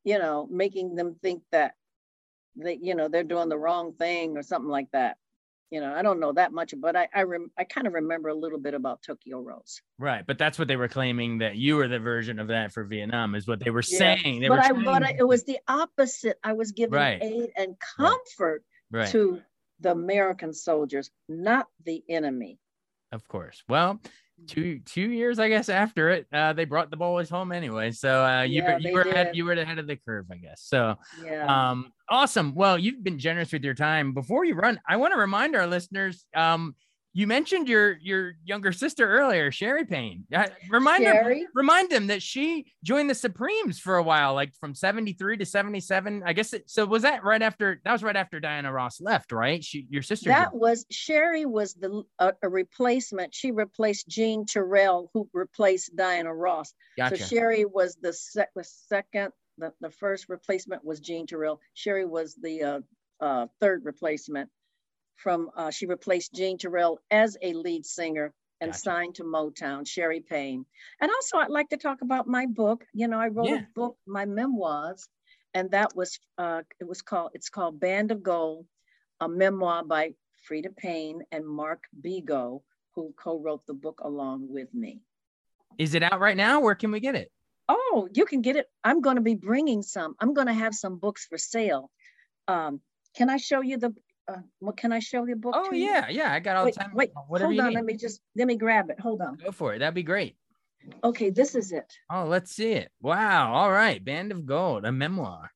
you 0.04 0.20
know 0.20 0.48
making 0.52 0.96
them 0.96 1.16
think 1.22 1.42
that 1.52 1.74
they 2.56 2.78
you 2.82 2.96
know 2.96 3.08
they're 3.08 3.24
doing 3.24 3.50
the 3.50 3.58
wrong 3.58 3.94
thing 3.94 4.38
or 4.38 4.44
something 4.44 4.70
like 4.70 4.92
that. 4.92 5.18
You 5.72 5.82
know, 5.82 5.94
I 5.94 6.02
don't 6.02 6.20
know 6.20 6.34
that 6.34 6.52
much, 6.52 6.74
but 6.78 6.96
I 6.96 7.08
I, 7.14 7.24
rem- 7.24 7.52
I 7.58 7.64
kind 7.64 7.86
of 7.86 7.94
remember 7.94 8.30
a 8.30 8.34
little 8.34 8.58
bit 8.60 8.74
about 8.74 9.02
Tokyo 9.04 9.40
Rose. 9.40 9.82
right. 10.00 10.26
But 10.26 10.38
that's 10.40 10.58
what 10.58 10.68
they 10.68 10.76
were 10.76 10.88
claiming 10.88 11.38
that 11.40 11.58
you 11.58 11.76
were 11.76 11.88
the 11.88 12.00
version 12.00 12.40
of 12.40 12.48
that 12.48 12.72
for 12.72 12.84
Vietnam 12.84 13.36
is 13.36 13.48
what 13.48 13.60
they 13.60 13.70
were 13.70 13.84
Yeah, 13.88 14.16
saying. 14.16 14.42
They 14.42 14.48
but 14.48 14.58
were 14.58 14.64
I 14.64 14.70
trying- 14.70 14.84
but 14.84 15.04
I, 15.04 15.16
it 15.20 15.28
was 15.28 15.44
the 15.44 15.60
opposite. 15.68 16.40
I 16.44 16.54
was 16.54 16.72
giving 16.72 16.96
Right. 16.96 17.22
aid 17.22 17.52
and 17.56 17.76
comfort 17.80 18.64
right. 18.92 19.10
to 19.10 19.42
the 19.80 19.92
American 19.92 20.54
soldiers, 20.54 21.12
not 21.28 21.68
the 21.86 22.04
enemy. 22.10 22.58
Of 23.12 23.28
course. 23.28 23.64
Well, 23.70 24.00
two 24.48 24.80
two 24.80 25.10
years, 25.10 25.38
I 25.40 25.50
guess, 25.50 25.70
after 25.70 26.10
it, 26.10 26.28
uh, 26.34 26.54
they 26.54 26.66
brought 26.66 26.90
the 26.92 26.98
boys 26.98 27.30
home 27.30 27.52
anyway. 27.52 27.92
So 27.92 28.24
uh, 28.26 28.42
you 28.44 28.62
Yeah, 28.64 28.74
were 28.74 28.80
you 28.80 28.94
were 28.94 29.02
ahead, 29.02 29.36
you 29.36 29.46
were 29.46 29.54
ahead 29.54 29.80
of 29.80 29.88
the 29.88 29.96
curve, 29.98 30.26
I 30.32 30.38
guess. 30.38 30.62
So 30.62 30.96
Yeah. 31.24 31.46
um, 31.72 31.92
awesome. 32.10 32.56
Well, 32.56 32.78
you've 32.78 33.04
been 33.04 33.20
generous 33.20 33.52
with 33.52 33.64
your 33.64 33.74
time. 33.74 34.14
Before 34.14 34.46
you 34.46 34.56
run, 34.56 34.80
I 34.88 34.98
want 34.98 35.14
to 35.14 35.20
remind 35.20 35.56
our 35.56 35.68
listeners. 35.68 36.26
Um, 36.36 36.76
you 37.12 37.26
mentioned 37.26 37.68
your 37.68 37.98
your 37.98 38.34
younger 38.46 38.72
sister 38.72 39.10
earlier, 39.10 39.52
Sherry 39.52 39.84
Payne. 39.84 40.26
Uh, 40.34 40.46
remind 40.70 41.06
her, 41.06 41.14
Sherry? 41.14 41.48
remind 41.56 41.90
them 41.90 42.08
that 42.08 42.22
she 42.22 42.72
joined 42.84 43.10
the 43.10 43.16
Supremes 43.16 43.80
for 43.80 43.98
a 43.98 44.04
while, 44.04 44.36
like 44.36 44.54
from 44.60 44.76
seventy 44.76 45.14
three 45.14 45.36
to 45.38 45.46
seventy 45.46 45.80
seven. 45.80 46.22
I 46.24 46.34
guess. 46.34 46.54
It, 46.54 46.70
so 46.70 46.86
was 46.86 47.02
that 47.02 47.24
right 47.24 47.42
after? 47.42 47.82
That 47.84 47.94
was 47.94 48.04
right 48.04 48.16
after 48.16 48.40
Diana 48.40 48.72
Ross 48.72 49.02
left, 49.02 49.32
right? 49.32 49.64
She, 49.64 49.88
your 49.90 50.04
sister. 50.04 50.30
That 50.30 50.52
joined. 50.52 50.62
was 50.62 50.86
Sherry 50.92 51.46
was 51.46 51.74
the 51.74 52.04
a, 52.20 52.34
a 52.44 52.48
replacement. 52.48 53.34
She 53.34 53.50
replaced 53.50 54.08
Jean 54.08 54.46
Terrell, 54.46 55.10
who 55.14 55.28
replaced 55.34 55.96
Diana 55.96 56.34
Ross. 56.34 56.74
Gotcha. 56.96 57.18
So 57.18 57.26
Sherry 57.26 57.66
was 57.66 57.98
the, 58.00 58.14
sec- 58.14 58.54
the 58.56 58.64
second. 58.64 59.32
The, 59.60 59.74
the 59.82 59.90
first 59.90 60.30
replacement 60.30 60.84
was 60.86 61.00
Jean 61.00 61.28
Terrell. 61.28 61.60
Sherry 61.74 62.06
was 62.06 62.36
the 62.36 62.64
uh, 62.64 62.80
uh, 63.20 63.48
third 63.60 63.84
replacement. 63.86 64.50
From 65.18 65.50
uh, 65.56 65.70
she 65.70 65.86
replaced 65.86 66.34
Jean 66.34 66.58
Terrell 66.58 67.00
as 67.12 67.36
a 67.42 67.52
lead 67.52 67.86
singer 67.86 68.34
and 68.62 68.72
Gotcha. 68.72 68.80
signed 68.82 69.16
to 69.16 69.24
Motown. 69.24 69.86
Sherry 69.86 70.22
Payne. 70.22 70.66
And 71.02 71.12
also, 71.12 71.38
I'd 71.38 71.50
like 71.50 71.70
to 71.70 71.78
talk 71.78 72.02
about 72.02 72.26
my 72.26 72.46
book. 72.46 72.86
You 72.94 73.10
know, 73.10 73.20
I 73.20 73.28
wrote 73.28 73.48
Yeah. 73.50 73.56
a 73.56 73.68
book, 73.76 73.98
my 74.08 74.26
memoirs, 74.26 75.10
and 75.54 75.72
that 75.72 75.94
was 75.96 76.20
uh, 76.38 76.62
it 76.80 76.88
was 76.88 77.02
called 77.02 77.32
it's 77.34 77.50
called 77.50 77.80
Band 77.82 78.12
of 78.12 78.24
Gold, 78.24 78.66
a 79.20 79.28
memoir 79.28 79.84
by 79.84 80.14
Freda 80.50 80.76
Payne 80.76 81.22
and 81.34 81.46
Mark 81.46 81.84
Bego, 82.02 82.62
who 82.96 83.14
co-wrote 83.18 83.66
the 83.66 83.74
book 83.74 84.00
along 84.02 84.48
with 84.50 84.74
me. 84.74 85.02
Is 85.78 85.96
it 85.96 86.04
out 86.04 86.20
right 86.22 86.38
now? 86.38 86.62
Where 86.62 86.76
can 86.76 86.92
we 86.92 87.02
get 87.02 87.16
it? 87.16 87.30
Oh, 87.72 88.10
you 88.14 88.26
can 88.26 88.42
get 88.42 88.56
it. 88.56 88.66
I'm 88.84 89.00
going 89.02 89.16
to 89.16 89.22
be 89.22 89.36
bringing 89.36 89.84
some. 89.84 90.16
I'm 90.20 90.34
going 90.34 90.48
to 90.48 90.54
have 90.54 90.74
some 90.74 90.98
books 90.98 91.26
for 91.26 91.38
sale. 91.38 91.92
Um, 92.48 92.82
can 93.16 93.30
I 93.30 93.38
show 93.38 93.62
you 93.62 93.78
the? 93.78 93.94
Uh, 94.28 94.42
what 94.60 94.76
can 94.76 94.92
I 94.92 95.00
show 95.00 95.26
you 95.26 95.36
book? 95.36 95.54
Oh 95.56 95.70
to 95.70 95.78
you? 95.78 95.86
yeah, 95.86 96.10
yeah. 96.10 96.34
I 96.34 96.40
got 96.40 96.58
all 96.58 96.66
Wait, 96.66 96.74
the 96.74 96.82
time. 96.82 96.92
wait. 96.94 97.12
Whatever 97.28 97.52
hold 97.52 97.60
on. 97.60 97.68
need. 97.70 97.76
Let 97.76 97.86
me 97.86 97.96
just 97.96 98.22
let 98.36 98.48
me 98.48 98.58
grab 98.58 98.90
it. 98.90 99.00
Hold 99.00 99.22
on. 99.22 99.38
Go 99.38 99.52
for 99.52 99.74
it. 99.74 99.80
That'd 99.80 99.94
be 99.94 100.04
great. 100.04 100.36
Okay, 101.04 101.30
this 101.30 101.56
is 101.56 101.72
it. 101.72 101.92
Oh, 102.12 102.26
let's 102.26 102.52
see 102.52 102.72
it. 102.74 102.90
Wow. 103.02 103.54
All 103.54 103.72
right. 103.72 104.04
Band 104.04 104.32
of 104.32 104.46
Gold, 104.46 104.86
a 104.86 104.92
memoir. 104.92 105.52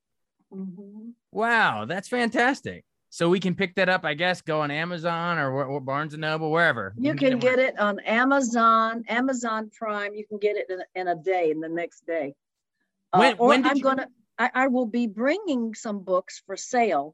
Mm-hmm. 0.54 1.10
Wow, 1.32 1.86
that's 1.86 2.08
fantastic. 2.08 2.86
So 3.14 3.30
we 3.30 3.40
can 3.40 3.54
pick 3.54 3.76
that 3.76 3.90
up, 3.90 4.06
I 4.06 4.16
guess, 4.16 4.42
go 4.42 4.62
on 4.62 4.72
Amazon 4.72 5.38
or, 5.38 5.66
or 5.66 5.80
Barnes 5.80 6.16
and 6.16 6.22
Noble, 6.22 6.50
wherever. 6.50 6.96
You, 6.98 7.14
can, 7.14 7.38
get, 7.38 7.60
it 7.60 7.78
on 7.78 8.00
Amazon, 8.00 9.04
Amazon 9.08 9.70
Prime. 9.72 10.16
You 10.16 10.26
can 10.26 10.40
get 10.40 10.56
it 10.56 10.66
in, 10.68 10.80
in 11.00 11.08
a 11.08 11.16
day, 11.16 11.52
in 11.52 11.60
the 11.60 11.70
next 11.70 12.08
day. 12.08 12.34
Uh, 13.14 13.20
when, 13.20 13.36
or 13.38 13.48
when 13.50 13.68
I'm 13.68 13.78
you... 13.78 13.84
gonna, 13.84 14.08
I, 14.40 14.50
I, 14.56 14.68
will 14.70 14.88
be 14.88 15.06
bringing 15.06 15.76
some 15.76 16.00
books 16.00 16.42
for 16.48 16.58
sale 16.58 17.14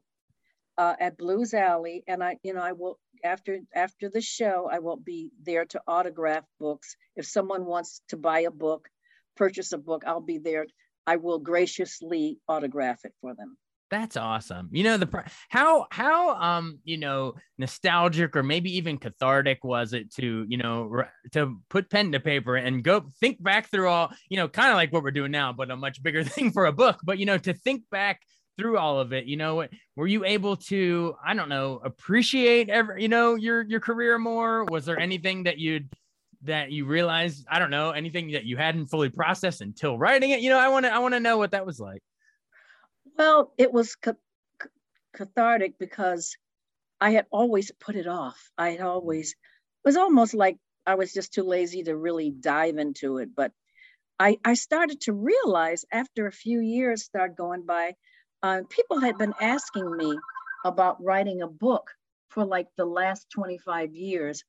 uh, 0.78 0.94
at 0.98 1.18
Blues 1.18 1.52
Alley, 1.52 2.02
and 2.08 2.24
I, 2.24 2.38
you 2.42 2.54
know, 2.54 2.62
I 2.62 2.72
will 2.72 2.98
after 3.22 3.58
after 3.74 4.08
the 4.08 4.22
show, 4.22 4.70
I 4.72 4.78
will 4.78 4.96
be 4.96 5.32
there 5.42 5.66
to 5.66 5.82
autograph 5.86 6.44
books. 6.58 6.96
If 7.14 7.26
someone 7.26 7.66
wants 7.66 8.00
to 8.08 8.16
buy 8.16 8.40
a 8.40 8.50
book, 8.50 8.88
purchase 9.36 9.72
a 9.72 9.78
book, 9.78 10.04
I'll 10.06 10.22
be 10.22 10.38
there. 10.38 10.66
I 11.06 11.16
will 11.16 11.40
graciously 11.40 12.38
autograph 12.48 13.04
it 13.04 13.12
for 13.20 13.34
them. 13.34 13.58
That's 13.90 14.16
awesome. 14.16 14.68
You 14.70 14.84
know 14.84 14.96
the 14.96 15.24
how 15.48 15.86
how 15.90 16.36
um 16.36 16.78
you 16.84 16.96
know 16.96 17.34
nostalgic 17.58 18.36
or 18.36 18.44
maybe 18.44 18.76
even 18.76 18.98
cathartic 18.98 19.64
was 19.64 19.92
it 19.92 20.12
to 20.14 20.46
you 20.48 20.56
know 20.58 21.02
to 21.32 21.60
put 21.68 21.90
pen 21.90 22.12
to 22.12 22.20
paper 22.20 22.54
and 22.54 22.84
go 22.84 23.04
think 23.18 23.42
back 23.42 23.68
through 23.68 23.88
all 23.88 24.12
you 24.28 24.36
know 24.36 24.46
kind 24.46 24.70
of 24.70 24.76
like 24.76 24.92
what 24.92 25.02
we're 25.02 25.10
doing 25.10 25.32
now 25.32 25.52
but 25.52 25.72
a 25.72 25.76
much 25.76 26.00
bigger 26.04 26.22
thing 26.24 26.52
for 26.52 26.66
a 26.66 26.72
book. 26.72 27.00
But 27.02 27.18
you 27.18 27.26
know 27.26 27.36
to 27.38 27.52
think 27.52 27.82
back 27.90 28.22
through 28.56 28.78
all 28.78 29.00
of 29.00 29.12
it 29.12 29.24
you 29.24 29.36
know 29.36 29.66
were 29.96 30.06
you 30.06 30.24
able 30.24 30.54
to 30.54 31.16
I 31.24 31.34
don't 31.34 31.48
know 31.48 31.80
appreciate 31.84 32.68
ever 32.68 32.96
you 32.96 33.08
know 33.08 33.34
your 33.34 33.62
your 33.62 33.80
career 33.80 34.18
more? 34.18 34.64
Was 34.66 34.86
there 34.86 35.00
anything 35.00 35.44
that 35.44 35.58
you'd 35.58 35.92
that 36.42 36.70
you 36.70 36.86
realized 36.86 37.44
I 37.50 37.58
don't 37.58 37.70
know 37.70 37.90
anything 37.90 38.30
that 38.32 38.44
you 38.44 38.56
hadn't 38.56 38.86
fully 38.86 39.08
processed 39.08 39.62
until 39.62 39.98
writing 39.98 40.30
it? 40.30 40.40
You 40.40 40.50
know 40.50 40.58
I 40.60 40.68
want 40.68 40.86
to 40.86 40.94
I 40.94 41.00
want 41.00 41.14
to 41.14 41.20
know 41.20 41.38
what 41.38 41.50
that 41.50 41.66
was 41.66 41.80
like 41.80 42.02
well, 43.20 43.52
it 43.58 43.70
was 43.70 43.96
ca- 43.96 44.14
cathartic 45.14 45.78
because 45.78 46.38
I 47.02 47.10
had 47.10 47.26
always 47.30 47.70
put 47.78 47.94
it 47.94 48.06
off. 48.06 48.50
I 48.56 48.70
had 48.70 48.80
always, 48.80 49.32
it 49.32 49.88
was 49.88 49.98
almost 49.98 50.32
like 50.32 50.56
I 50.86 50.94
was 50.94 51.12
just 51.12 51.34
too 51.34 51.42
lazy 51.42 51.82
to 51.82 51.94
really 51.94 52.30
dive 52.30 52.78
into 52.78 53.18
it. 53.18 53.28
But 53.36 53.52
I, 54.18 54.38
I 54.42 54.54
started 54.54 55.02
to 55.02 55.12
realize 55.12 55.84
after 55.92 56.26
a 56.26 56.32
few 56.32 56.60
years 56.60 57.04
start 57.04 57.36
going 57.36 57.66
by, 57.66 57.92
uh, 58.42 58.62
people 58.70 59.00
had 59.00 59.18
been 59.18 59.34
asking 59.38 59.94
me 59.98 60.18
about 60.64 61.04
writing 61.04 61.42
a 61.42 61.46
book 61.46 61.90
for 62.30 62.46
like 62.46 62.68
the 62.78 62.86
last 62.86 63.26
25 63.34 63.94
years. 63.94 64.42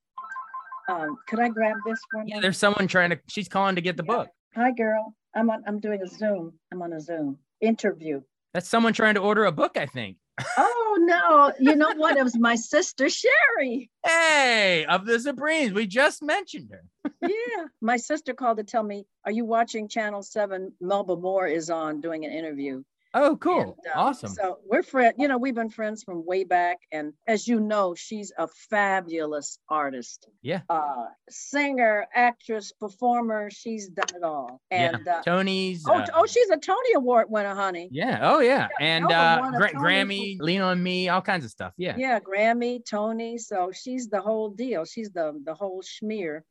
Um, 0.87 1.17
could 1.27 1.41
I 1.41 1.49
grab 1.49 1.75
this 1.85 1.99
one? 2.13 2.29
Yeah, 2.29 2.39
there's 2.39 2.57
someone 2.57 2.87
trying 2.87 3.09
to, 3.09 3.19
she's 3.27 3.49
calling 3.49 3.75
to 3.75 3.81
get 3.81 3.97
the 3.97 4.05
yeah. 4.07 4.15
book. 4.15 4.29
Hi, 4.55 4.71
girl. 4.71 5.13
I'm 5.35 5.49
on, 5.49 5.61
I'm 5.67 5.81
doing 5.81 6.01
a 6.01 6.07
Zoom. 6.07 6.53
I'm 6.71 6.81
on 6.81 6.93
a 6.93 7.01
Zoom 7.01 7.37
interview. 7.59 8.21
That's 8.53 8.67
someone 8.69 8.93
trying 8.93 9.15
to 9.15 9.21
order 9.21 9.45
a 9.45 9.51
book, 9.51 9.77
I 9.77 9.85
think. 9.85 10.17
oh 10.57 10.97
no! 10.99 11.53
You 11.59 11.75
know 11.75 11.93
what? 11.95 12.17
It 12.17 12.23
was 12.23 12.37
my 12.37 12.55
sister 12.55 13.09
Sherry. 13.09 13.89
Hey, 14.05 14.85
of 14.85 15.05
the 15.05 15.19
Supremes, 15.19 15.73
we 15.73 15.87
just 15.87 16.23
mentioned 16.23 16.71
her. 16.71 17.11
yeah, 17.21 17.65
my 17.81 17.97
sister 17.97 18.33
called 18.33 18.57
to 18.57 18.63
tell 18.63 18.83
me, 18.83 19.05
"Are 19.25 19.31
you 19.31 19.45
watching 19.45 19.87
Channel 19.87 20.23
Seven? 20.23 20.73
Melba 20.81 21.15
Moore 21.15 21.47
is 21.47 21.69
on 21.69 22.01
doing 22.01 22.25
an 22.25 22.31
interview." 22.31 22.83
Oh, 23.13 23.35
cool. 23.37 23.61
And, 23.61 23.73
uh, 23.93 23.99
awesome. 23.99 24.29
So 24.29 24.59
we're 24.65 24.83
friends, 24.83 25.15
you 25.17 25.27
know, 25.27 25.37
we've 25.37 25.55
been 25.55 25.69
friends 25.69 26.03
from 26.03 26.25
way 26.25 26.43
back. 26.43 26.77
And 26.91 27.13
as 27.27 27.47
you 27.47 27.59
know, 27.59 27.93
she's 27.93 28.31
a 28.37 28.47
fabulous 28.69 29.59
artist. 29.69 30.27
Yeah. 30.41 30.61
Uh, 30.69 31.07
singer, 31.29 32.07
actress, 32.15 32.71
performer. 32.71 33.49
She's 33.51 33.89
done 33.89 34.15
it 34.15 34.23
all. 34.23 34.61
And 34.71 34.99
yeah. 35.05 35.17
Uh, 35.17 35.23
Tony's. 35.23 35.83
Oh, 35.87 35.93
uh, 35.93 36.07
oh, 36.15 36.25
she's 36.25 36.49
a 36.49 36.57
Tony 36.57 36.93
Award 36.95 37.27
winner, 37.29 37.53
honey. 37.53 37.89
Yeah. 37.91 38.19
Oh, 38.21 38.39
yeah. 38.39 38.67
yeah 38.79 38.85
and 38.85 39.11
uh, 39.11 39.51
Gra- 39.57 39.73
Grammy, 39.73 40.39
Lean 40.39 40.61
on 40.61 40.81
Me, 40.81 41.09
all 41.09 41.21
kinds 41.21 41.43
of 41.43 41.51
stuff. 41.51 41.73
Yeah. 41.77 41.95
Yeah. 41.97 42.19
Grammy, 42.19 42.79
Tony. 42.85 43.37
So 43.37 43.71
she's 43.73 44.07
the 44.07 44.21
whole 44.21 44.51
deal. 44.51 44.85
She's 44.85 45.11
the, 45.11 45.33
the 45.43 45.53
whole 45.53 45.81
schmear. 45.81 46.41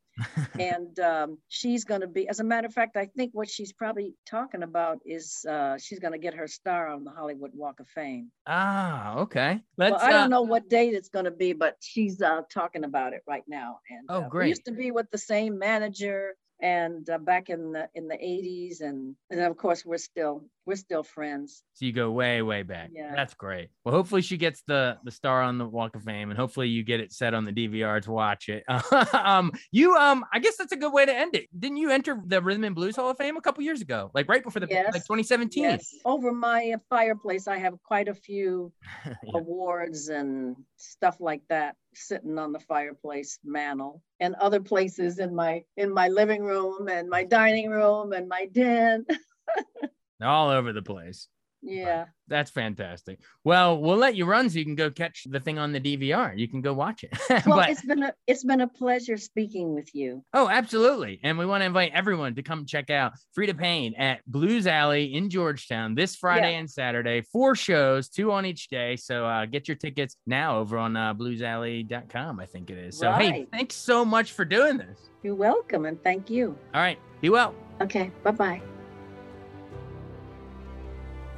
And 0.59 0.99
um, 1.01 1.39
she's 1.49 1.85
going 1.85 2.01
to 2.01 2.07
be, 2.07 2.29
as 2.29 2.41
a 2.41 2.45
matter 2.45 2.67
of 2.67 2.73
fact, 2.73 2.97
I 2.97 3.07
think 3.07 3.33
what 3.33 3.49
she's 3.49 3.73
probably 3.73 4.15
talking 4.27 4.63
about 4.63 4.99
is 5.05 5.45
uh, 5.49 5.79
she's 5.79 5.99
going 5.99 6.13
to 6.13 6.19
get 6.19 6.35
her 6.35 6.49
star 6.49 6.89
on 6.89 7.05
the 7.05 7.11
Hollywood 7.11 7.51
Walk 7.55 7.81
of 7.81 7.89
Fame. 7.89 8.31
Ah, 8.47 9.19
okay. 9.19 9.61
Let's, 9.77 9.93
well, 9.93 10.03
I 10.03 10.11
don't 10.11 10.23
uh, 10.23 10.29
know 10.29 10.43
what 10.43 10.69
date 10.69 10.95
it's 10.95 11.09
going 11.09 11.27
to 11.27 11.31
be, 11.31 11.53
but 11.53 11.77
she's 11.81 12.21
uh, 12.21 12.43
talking 12.53 12.85
about 12.85 13.13
it 13.13 13.23
right 13.27 13.45
now. 13.47 13.81
And 13.91 14.07
oh, 14.09 14.23
uh, 14.23 14.29
great. 14.29 14.45
We 14.45 14.49
used 14.51 14.67
to 14.67 14.73
be 14.73 14.91
with 14.91 15.11
the 15.11 15.19
same 15.19 15.59
manager 15.59 16.35
and 16.62 17.09
uh, 17.09 17.18
back 17.18 17.49
in 17.49 17.73
the 17.73 17.88
in 17.94 18.09
the 18.09 18.14
80s 18.16 18.81
and 18.81 19.14
and 19.31 19.40
of 19.40 19.57
course 19.57 19.85
we're 19.85 19.99
still 19.99 20.44
we're 20.66 20.77
still 20.77 21.03
friends. 21.03 21.62
So 21.73 21.87
you 21.87 21.92
go 21.92 22.11
way 22.11 22.42
way 22.42 22.62
back. 22.62 22.90
Yeah. 22.92 23.12
That's 23.14 23.35
great. 23.35 23.70
Well 23.85 23.94
hopefully 23.94 24.23
she 24.23 24.37
gets 24.37 24.62
the 24.66 24.99
the 25.05 25.11
star 25.11 25.42
on 25.42 25.59
the 25.59 25.66
walk 25.66 25.96
of 25.96 26.03
fame 26.03 26.31
and 26.31 26.38
hopefully 26.38 26.68
you 26.68 26.83
get 26.83 27.01
it 27.01 27.12
set 27.12 27.35
on 27.35 27.44
the 27.44 27.53
dvr 27.53 28.03
to 28.03 28.11
watch 28.11 28.49
it. 28.49 28.64
Um 29.12 29.53
you 29.70 29.96
um 29.96 30.25
i 30.33 30.38
guess 30.38 30.57
that's 30.57 30.73
a 30.73 30.77
good 30.77 30.92
way 30.92 31.07
to 31.07 31.14
end 31.14 31.35
it. 31.35 31.46
Didn't 31.59 31.79
you 31.79 31.90
enter 31.90 32.20
the 32.25 32.40
rhythm 32.40 32.64
and 32.64 32.75
blues 32.75 32.96
hall 32.96 33.11
of 33.11 33.16
fame 33.16 33.37
a 33.37 33.40
couple 33.40 33.64
years 33.64 33.81
ago? 33.81 34.11
Like 34.14 34.29
right 34.29 34.42
before 34.42 34.61
the 34.61 34.66
yes. 34.68 34.92
like 34.92 35.03
2017 35.03 35.62
yes. 35.62 35.94
over 36.05 36.33
my 36.33 36.75
fireplace 36.88 37.49
i 37.49 37.59
have 37.59 37.75
quite 37.83 38.09
a 38.09 38.14
few 38.14 38.73
yeah. 39.07 39.12
awards 39.35 40.09
and 40.09 40.57
stuff 40.77 41.20
like 41.20 41.42
that 41.49 41.77
sitting 41.94 42.38
on 42.38 42.53
the 42.53 42.61
fireplace 42.61 43.38
mantle 43.44 44.03
and 44.20 44.35
other 44.37 44.61
places 44.61 45.18
in 45.18 45.35
my 45.35 45.64
in 45.76 45.92
my 45.92 46.09
living 46.09 46.44
room 46.44 46.88
and 46.88 47.09
my 47.09 47.24
dining 47.24 47.70
room 47.70 48.12
and 48.12 48.29
my 48.29 48.46
den. 48.53 49.07
All 50.22 50.50
over 50.50 50.72
the 50.72 50.83
place 50.83 51.29
yeah. 51.62 52.05
But 52.05 52.11
that's 52.29 52.51
fantastic. 52.51 53.20
Well, 53.44 53.79
we'll 53.81 53.96
let 53.96 54.14
you 54.14 54.25
run 54.25 54.49
so 54.49 54.59
you 54.59 54.64
can 54.64 54.77
go 54.77 54.90
catch 54.90 55.27
the 55.29 55.40
thing 55.40 55.59
on 55.59 55.73
the 55.73 55.81
DVR. 55.81 56.38
You 56.38 56.49
can 56.49 56.61
go 56.61 56.73
watch 56.73 57.05
it. 57.05 57.16
well, 57.46 57.59
but, 57.59 57.70
it's 57.70 57.85
been 57.85 58.03
a 58.03 58.14
it's 58.27 58.44
been 58.44 58.61
a 58.61 58.68
pleasure 58.68 59.16
speaking 59.16 59.75
with 59.75 59.94
you. 59.94 60.25
Oh, 60.33 60.49
absolutely. 60.49 61.20
And 61.23 61.38
we 61.38 61.46
want 61.46 61.62
to 61.62 61.66
invite 61.66 61.92
everyone 61.92 62.35
to 62.37 62.42
come 62.42 62.66
check 62.66 62.88
out 62.88 63.12
Freda 63.37 63.59
Payne 63.59 63.94
at 63.94 64.25
Blues 64.27 64.66
Alley 64.66 65.14
in 65.14 65.29
Georgetown 65.29 65.94
this 65.94 66.16
Friday 66.16 66.53
yeah. 66.53 66.59
and 66.59 66.70
Saturday. 66.70 67.23
Four 67.33 67.57
shows, 67.57 68.09
two 68.09 68.33
on 68.33 68.46
each 68.46 68.68
day. 68.68 68.96
So 68.96 69.27
uh, 69.27 69.46
get 69.46 69.68
your 69.68 69.77
tickets 69.77 70.16
now 70.27 70.59
over 70.59 70.79
on 70.79 70.96
uh, 70.96 71.14
bluesalley.com, 71.14 72.40
I 72.40 72.46
think 72.46 72.70
it 72.70 72.79
is. 72.79 72.99
So 72.99 73.09
right. 73.09 73.33
hey, 73.33 73.46
thanks 73.53 73.75
so 73.75 74.05
much 74.05 74.33
for 74.33 74.44
doing 74.44 74.79
this. 74.79 74.99
You're 75.23 75.35
welcome 75.35 75.85
and 75.85 76.03
thank 76.03 76.31
you. 76.31 76.57
All 76.75 76.81
right. 76.81 76.99
Be 77.20 77.29
well. 77.29 77.55
Okay. 77.81 78.11
Bye-bye. 78.23 78.62